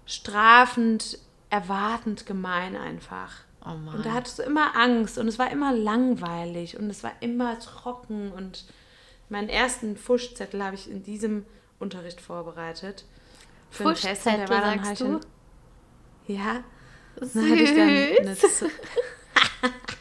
[0.05, 1.18] strafend,
[1.49, 3.32] erwartend gemein einfach.
[3.64, 3.95] Oh Mann.
[3.97, 7.59] Und da hattest du immer Angst und es war immer langweilig und es war immer
[7.59, 8.66] trocken und
[9.30, 11.45] meinen ersten Fuschzettel habe ich in diesem
[11.80, 13.05] Unterricht vorbereitet.
[13.70, 15.05] Für einen Test der war dann sagst halt du?
[15.18, 15.20] ein-
[16.28, 16.64] Ja,
[17.16, 18.36] dann hatte ich dann eine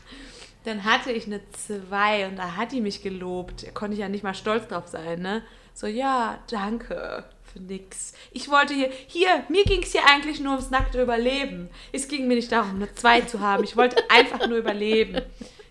[0.64, 3.66] Dann hatte ich eine 2 und da hat die mich gelobt.
[3.66, 5.42] Da konnte ich ja nicht mal stolz drauf sein, ne?
[5.74, 8.12] So, ja, danke für nix.
[8.32, 11.70] Ich wollte hier, hier, mir ging es hier eigentlich nur ums nackte Überleben.
[11.92, 13.64] Es ging mir nicht darum, eine 2 zu haben.
[13.64, 15.22] Ich wollte einfach nur überleben.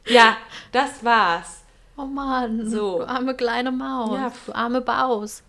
[0.08, 0.38] Ja,
[0.72, 1.62] das war's.
[1.96, 3.00] Oh Mann, So.
[3.00, 4.34] du arme kleine Maus, Ja.
[4.46, 5.44] du arme Baus.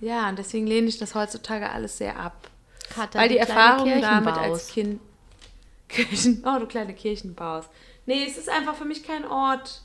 [0.00, 2.48] Ja, und deswegen lehne ich das heutzutage alles sehr ab.
[2.90, 5.00] Katha, Weil die kleine Erfahrung damit als Kind.
[5.88, 7.66] Kirchen, oh, du kleine Kirchenbaus.
[8.06, 9.82] Nee, es ist einfach für mich kein Ort.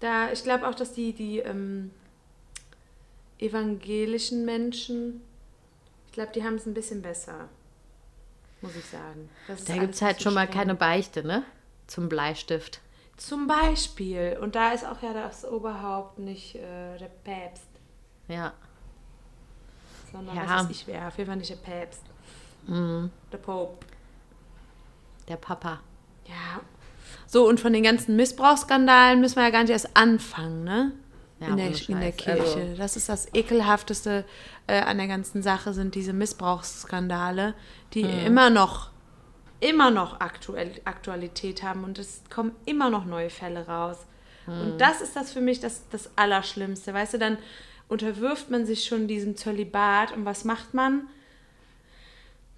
[0.00, 1.90] Da, ich glaube auch, dass die, die ähm,
[3.38, 5.22] evangelischen Menschen,
[6.06, 7.48] ich glaube, die haben es ein bisschen besser.
[8.60, 9.28] Muss ich sagen.
[9.46, 11.44] Das ist Da gibt es halt schon mal keine Beichte, ne?
[11.86, 12.80] Zum Bleistift.
[13.16, 14.38] Zum Beispiel.
[14.40, 17.68] Und da ist auch ja das Oberhaupt nicht äh, der Päpst,
[18.28, 18.54] Ja.
[20.10, 20.42] sondern Ja.
[20.44, 21.08] was weiß ich wer.
[21.08, 22.02] Auf jeden Fall nicht der Päpst.
[22.66, 23.10] Mhm.
[23.30, 23.84] Der Pope.
[25.28, 25.80] Der Papa.
[26.26, 26.60] Ja.
[27.34, 30.92] So, und von den ganzen Missbrauchsskandalen müssen wir ja gar nicht erst anfangen, ne?
[31.40, 32.16] Ja, in, der, in der Scheiß.
[32.16, 32.60] Kirche.
[32.60, 34.24] Also- das ist das ekelhafteste
[34.68, 37.54] äh, an der ganzen Sache, sind diese Missbrauchsskandale,
[37.92, 38.26] die Mhm.
[38.26, 38.90] immer noch,
[39.58, 43.96] immer noch aktuell, Aktualität haben und es kommen immer noch neue Fälle raus.
[44.46, 44.60] Mhm.
[44.60, 46.94] Und das ist das für mich das, das Allerschlimmste.
[46.94, 47.38] Weißt du, dann
[47.88, 51.08] unterwirft man sich schon diesem Zölibat und was macht man?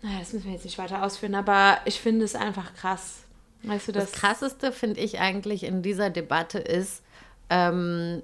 [0.03, 3.22] Naja, das müssen wir jetzt nicht weiter ausführen, aber ich finde es einfach krass.
[3.67, 7.03] Weißt du, Das das, Krasseste finde ich eigentlich in dieser Debatte ist,
[7.51, 8.23] ähm,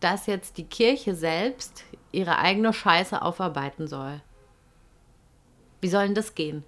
[0.00, 4.20] dass jetzt die Kirche selbst ihre eigene Scheiße aufarbeiten soll.
[5.80, 6.62] Wie soll denn das gehen?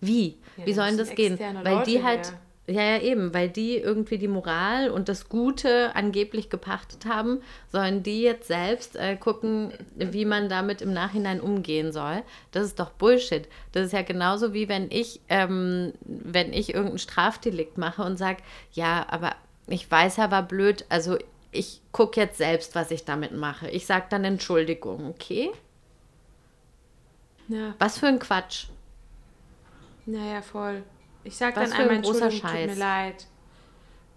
[0.00, 0.36] Wie?
[0.56, 1.38] Ja, Wie soll denn das gehen?
[1.38, 2.40] Weil die halt, her.
[2.68, 7.42] Ja, ja, eben, weil die irgendwie die Moral und das Gute angeblich gepachtet haben,
[7.72, 12.22] sollen die jetzt selbst äh, gucken, wie man damit im Nachhinein umgehen soll.
[12.52, 13.48] Das ist doch Bullshit.
[13.72, 18.42] Das ist ja genauso wie wenn ich, ähm, wenn ich irgendein Strafdelikt mache und sage,
[18.72, 19.34] ja, aber
[19.66, 21.18] ich weiß, er war blöd, also
[21.50, 23.68] ich gucke jetzt selbst, was ich damit mache.
[23.70, 25.50] Ich sage dann Entschuldigung, okay?
[27.48, 28.66] ja, Was für ein Quatsch.
[30.06, 30.84] naja, voll.
[31.24, 32.78] Ich sag Was dann einmal großer Entschuldigung, tut mir Scheiß.
[32.78, 33.26] leid.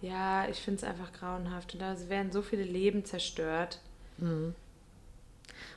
[0.02, 1.74] Ja, ich finde es einfach grauenhaft.
[1.74, 3.80] Und da werden so viele Leben zerstört.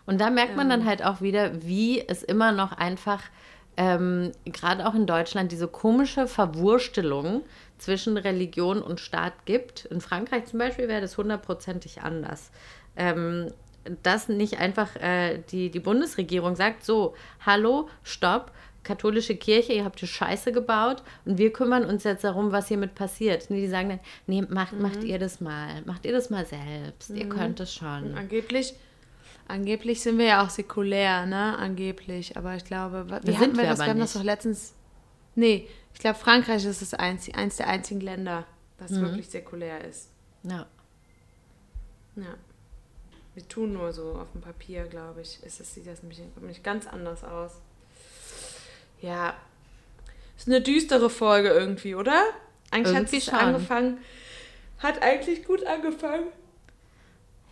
[0.07, 3.22] Und da merkt man dann halt auch wieder, wie es immer noch einfach,
[3.76, 7.43] ähm, gerade auch in Deutschland, diese komische Verwurstelung
[7.79, 9.85] zwischen Religion und Staat gibt.
[9.87, 12.51] In Frankreich zum Beispiel wäre das hundertprozentig anders.
[12.97, 13.53] Ähm,
[14.03, 17.14] dass nicht einfach äh, die, die Bundesregierung sagt, so,
[17.47, 18.53] hallo, stopp,
[18.89, 22.95] katholische Kirche, ihr habt hier Scheiße gebaut und wir kümmern uns jetzt darum, was hiermit
[22.95, 23.51] passiert.
[23.51, 27.11] Nee, die sagen dann, nee, macht, macht ihr das mal, macht ihr das mal selbst,
[27.11, 28.16] ihr könnt es schon.
[28.16, 28.74] Angeblich,
[29.47, 31.57] angeblich sind wir ja auch säkulär, ne?
[31.59, 32.36] Angeblich.
[32.39, 33.78] Aber ich glaube, wie Sind hatten wir wir das?
[33.78, 34.74] Wir haben das doch letztens.
[35.34, 38.47] Nee, ich glaube, Frankreich ist das einzig, eins der einzigen Länder,
[38.78, 39.03] das Mhm.
[39.03, 40.09] wirklich säkulär ist.
[40.45, 40.66] Ja.
[42.16, 42.34] Ja.
[43.34, 45.43] Wir tun nur so auf dem Papier, glaube ich.
[45.45, 47.61] Ist es, sieht das nämlich, nämlich ganz anders aus.
[49.01, 49.35] Ja.
[50.37, 52.23] Ist eine düstere Folge irgendwie, oder?
[52.71, 53.35] Eigentlich hat Irgendwie es schon.
[53.35, 53.99] angefangen.
[54.79, 56.29] Hat eigentlich gut angefangen.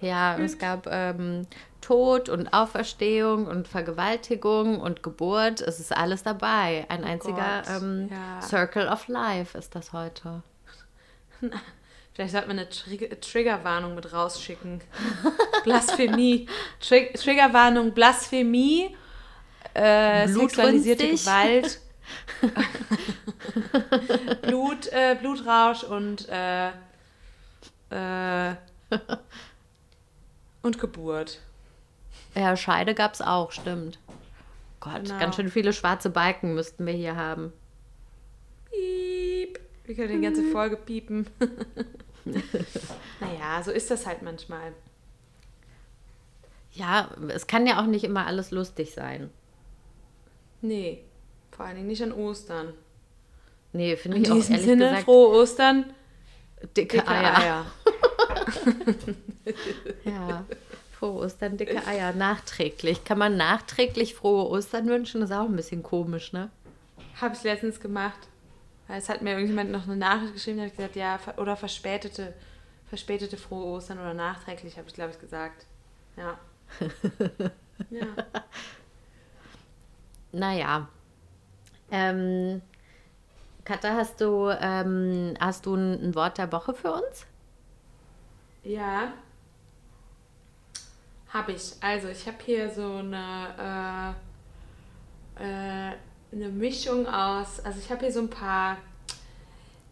[0.01, 1.47] Ja, es gab ähm,
[1.81, 5.61] Tod und Auferstehung und Vergewaltigung und Geburt.
[5.63, 6.85] Es ist alles dabei.
[6.89, 8.43] Ein einziger Gott, ähm, ja.
[8.43, 10.43] Circle of Life ist das heute.
[12.13, 14.81] Vielleicht sollte man eine Trig Triggerwarnung mit rausschicken.
[15.65, 16.47] Blasphemie.
[16.81, 18.95] Trig Triggerwarnung, Blasphemie,
[19.77, 21.09] äh, sexualisierte.
[21.11, 21.81] Gewalt,
[24.43, 26.69] Blut, äh, Blutrausch und, äh,
[27.91, 28.55] äh,
[30.63, 31.41] und Geburt.
[32.35, 33.99] Ja, Scheide gab es auch, stimmt.
[34.81, 35.19] Gott, Genau.
[35.19, 37.53] ganz schön viele schwarze Balken müssten wir hier haben.
[38.71, 39.59] Piep.
[39.85, 41.27] Wir können die ganze Folge piepen.
[42.25, 44.73] naja, so ist das halt manchmal.
[46.73, 49.31] Ja, es kann ja auch nicht immer alles lustig sein.
[50.61, 51.05] Nee,
[51.51, 52.75] vor allen Dingen nicht an Ostern.
[53.73, 55.93] Nee, finde In ich auch ehrlich Sinne, gesagt frohe Ostern,
[56.77, 57.39] dicke, dicke Eier.
[57.39, 57.67] Eier.
[60.05, 60.45] Ja,
[60.99, 63.05] frohe Ostern, dicke Eier, nachträglich.
[63.05, 65.21] Kann man nachträglich frohe Ostern wünschen?
[65.21, 66.51] Das ist auch ein bisschen komisch, ne?
[67.21, 68.19] Habe ich letztens gemacht.
[68.89, 72.35] Es hat mir irgendjemand noch eine Nachricht geschrieben, hat gesagt, ja, oder verspätete,
[72.89, 75.67] verspätete frohe Ostern oder nachträglich, habe ich, glaube ich, gesagt.
[76.17, 76.39] Ja.
[77.91, 78.07] ja.
[80.33, 80.89] Naja.
[81.91, 82.63] Ähm,
[83.65, 87.27] Katha, hast du, ähm, hast du ein, ein Wort der Woche für uns?
[88.63, 89.13] Ja.
[91.29, 91.75] Habe ich.
[91.81, 94.15] Also, ich habe hier so eine,
[95.39, 95.93] äh, äh,
[96.33, 97.61] eine Mischung aus.
[97.65, 98.79] Also, ich habe hier so ein paar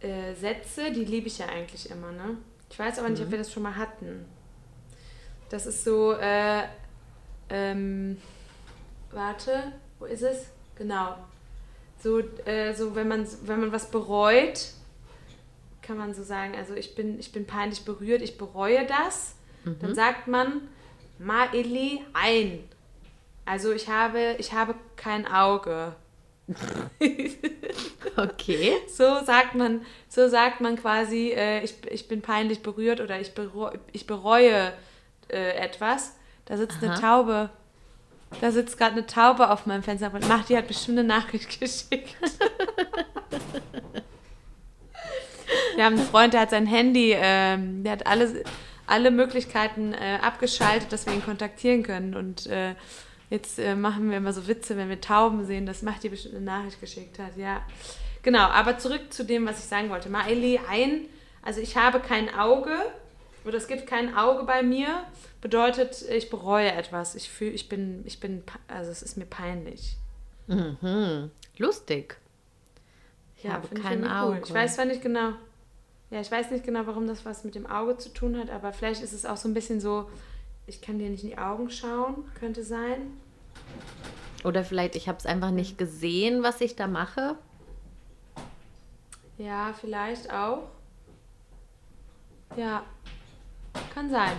[0.00, 2.38] äh, Sätze, die liebe ich ja eigentlich immer, ne?
[2.70, 4.24] Ich weiß aber nicht, ob wir das schon mal hatten.
[5.48, 6.64] Das ist so, äh,
[7.48, 8.20] ähm,
[9.12, 9.72] warte,
[10.04, 10.46] wo ist es?
[10.76, 11.16] Genau.
[12.02, 14.68] So, äh, so wenn, man, wenn man was bereut,
[15.80, 19.34] kann man so sagen, also ich bin, ich bin peinlich berührt, ich bereue das.
[19.80, 20.68] Dann sagt man
[21.18, 22.58] Maili ein.
[23.46, 25.94] Also ich habe, ich habe kein Auge.
[28.16, 28.76] Okay.
[28.86, 33.34] So sagt man, so sagt man quasi, äh, ich, ich bin peinlich berührt oder ich,
[33.34, 34.72] bereu, ich bereue
[35.28, 36.14] äh, etwas.
[36.44, 37.00] Da sitzt eine Aha.
[37.00, 37.50] Taube.
[38.40, 41.48] Da sitzt gerade eine Taube auf meinem Fenster und macht, die hat bestimmt eine Nachricht
[41.60, 42.16] geschickt.
[45.76, 48.44] Wir haben einen Freund, der hat sein Handy, ähm, der hat alle,
[48.86, 52.14] alle Möglichkeiten äh, abgeschaltet, dass wir ihn kontaktieren können.
[52.14, 52.74] Und äh,
[53.30, 56.36] jetzt äh, machen wir immer so Witze, wenn wir Tauben sehen, dass Macht die bestimmt
[56.36, 57.36] eine Nachricht geschickt hat.
[57.36, 57.62] Ja,
[58.22, 58.46] genau.
[58.46, 60.08] Aber zurück zu dem, was ich sagen wollte.
[60.08, 61.06] Maeli, ein,
[61.42, 62.76] also ich habe kein Auge
[63.44, 65.04] oder es gibt kein Auge bei mir,
[65.40, 67.14] bedeutet, ich bereue etwas.
[67.14, 69.96] Ich fühle, ich bin, ich bin, also es ist mir peinlich.
[70.46, 71.30] Mhm.
[71.58, 72.16] Lustig.
[73.36, 74.40] Ich habe kein irgendwie Auge.
[74.44, 75.32] Ich weiß zwar nicht genau,
[76.10, 78.72] ja, ich weiß nicht genau, warum das was mit dem Auge zu tun hat, aber
[78.72, 80.08] vielleicht ist es auch so ein bisschen so,
[80.66, 83.18] ich kann dir nicht in die Augen schauen, könnte sein.
[84.44, 87.36] Oder vielleicht, ich habe es einfach nicht gesehen, was ich da mache.
[89.38, 90.68] Ja, vielleicht auch.
[92.56, 92.84] Ja,
[93.94, 94.32] kann sein.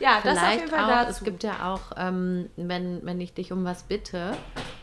[0.00, 1.10] Ja, das auf jeden Vielleicht Fall auch, dazu.
[1.10, 4.34] es gibt ja auch, ähm, wenn, wenn ich dich um was bitte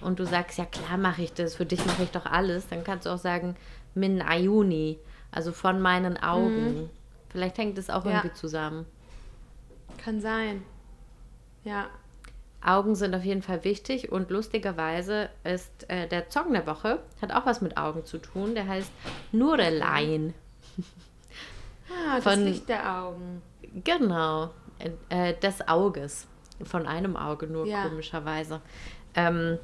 [0.01, 2.83] und du sagst, ja klar mache ich das, für dich mache ich doch alles, dann
[2.83, 3.55] kannst du auch sagen,
[3.95, 4.99] min ayuni,
[5.31, 6.89] also von meinen Augen.
[7.29, 8.09] Vielleicht hängt es auch Mhm.
[8.11, 8.17] Ja.
[8.17, 8.85] irgendwie zusammen.
[10.03, 10.63] kann sein.
[11.63, 11.87] Ja.
[12.65, 17.31] Augen sind auf jeden Fall wichtig und lustigerweise ist äh, der Song der Woche, hat
[17.33, 18.91] auch was mit Augen zu tun, der heißt
[19.31, 20.33] Nurelein.
[21.89, 23.41] Ah, das Von- Licht der Augen.
[23.83, 26.27] Genau, äh, äh, des Auges.
[26.63, 27.87] Von einem Auge nur, Ja.
[27.87, 28.61] komischerweise.
[29.15, 29.57] Ähm,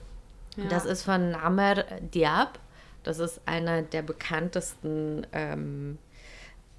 [0.57, 0.65] Ja.
[0.67, 2.59] Das ist von Namer Diab.
[3.03, 5.97] Das ist einer der bekanntesten ähm,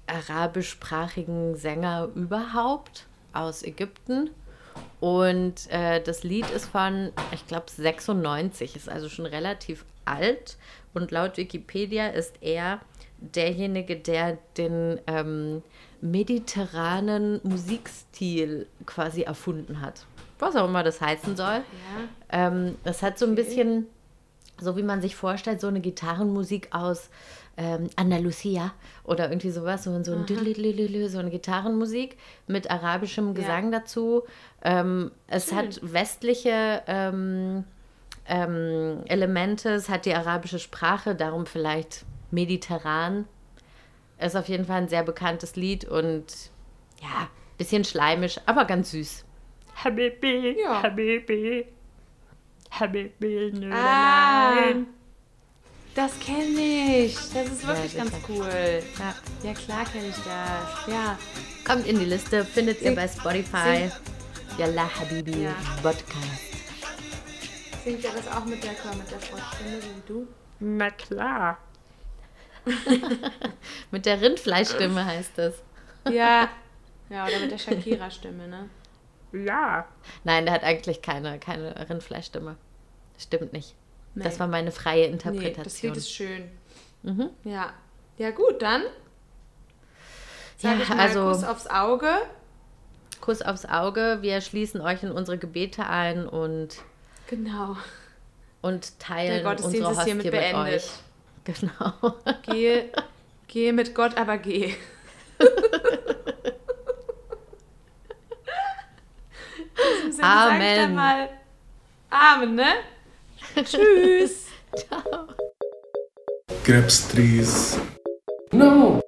[0.07, 4.29] arabischsprachigen Sänger überhaupt aus Ägypten.
[4.99, 10.57] Und äh, das Lied ist von, ich glaube, 96, ist also schon relativ alt.
[10.93, 12.79] Und laut Wikipedia ist er
[13.21, 15.63] derjenige, der den ähm,
[16.01, 20.05] mediterranen Musikstil quasi erfunden hat.
[20.39, 21.61] Was auch immer das heißen soll.
[21.61, 21.63] Ja.
[22.29, 23.85] Ähm, das hat so ein bisschen,
[24.59, 27.09] so wie man sich vorstellt, so eine Gitarrenmusik aus
[27.57, 32.17] ähm, Andalusia oder irgendwie sowas, so, so ein so eine Gitarrenmusik
[32.47, 34.23] mit arabischem Gesang dazu.
[34.63, 37.65] Ähm, es hat westliche ähm,
[38.25, 43.27] ähm, Elemente, es hat die arabische Sprache, darum vielleicht mediterran.
[44.19, 46.25] Ist auf jeden Fall ein sehr bekanntes Lied und
[47.01, 47.27] ja,
[47.57, 49.25] bisschen schleimisch, aber ganz süß.
[49.83, 50.83] Habibi, Ja.
[50.83, 51.65] Habibi,
[52.71, 54.87] Habibi, nö, Ah, nein.
[55.95, 57.15] das kenne ich.
[57.33, 58.47] Das ist wirklich Ja, ganz cool.
[58.99, 59.15] Ja.
[59.43, 60.87] Ja, klar kenne ich das.
[60.93, 61.17] Ja.
[61.65, 63.89] Kommt in die Liste, findet ihr Sing- bei Spotify.
[63.89, 63.91] sing-
[64.57, 65.55] Yalla Habibi Ja.
[65.81, 66.51] Podcast.
[67.83, 70.27] Singt er das auch mit der, mit der Froschstimme, so wie du?
[70.59, 71.57] Na klar.
[73.91, 75.55] Mit der Rindfleischstimme heißt es.
[76.09, 76.49] Ja.
[77.09, 78.69] Ja, oder mit der Shakira-Stimme, ne?
[79.33, 79.85] Ja.
[80.23, 82.55] Nein, der hat eigentlich keine, keine Rindfleischstimme.
[83.17, 83.75] Stimmt nicht.
[84.15, 84.39] Das Nee.
[84.39, 85.91] war meine freie Nee, das Interpretation.
[85.93, 86.51] Lied ist schön.
[87.03, 87.29] Mhm.
[87.43, 87.73] Ja.
[88.17, 88.83] Ja, gut, dann.
[90.57, 92.09] Sag Ja, ich mal also- Kuss aufs Auge.
[93.19, 94.19] Kuss aufs Auge.
[94.21, 96.77] Wir schließen euch in unsere Gebete ein und,
[97.27, 97.75] Genau.
[98.61, 100.75] und teilen unsere Hostie hiermit mit beendet.
[100.75, 100.89] euch.
[101.44, 102.14] Genau.
[102.42, 102.90] Gehe,
[103.46, 104.74] gehe mit Gott, aber geh.
[109.76, 110.94] In diesem Sinne sag ich dann Amen.
[110.94, 111.28] mal
[112.10, 112.72] Amen, ne?
[113.64, 114.46] Tschüss.
[116.64, 117.78] grapes trees,
[118.52, 119.00] No.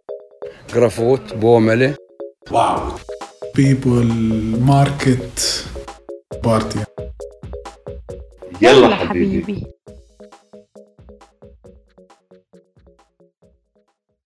[0.74, 1.96] جرافوت بومله
[2.50, 3.00] Wow.
[3.54, 4.04] people,
[4.60, 5.64] market,
[6.42, 6.78] party.
[8.62, 9.66] يلا حبيبي.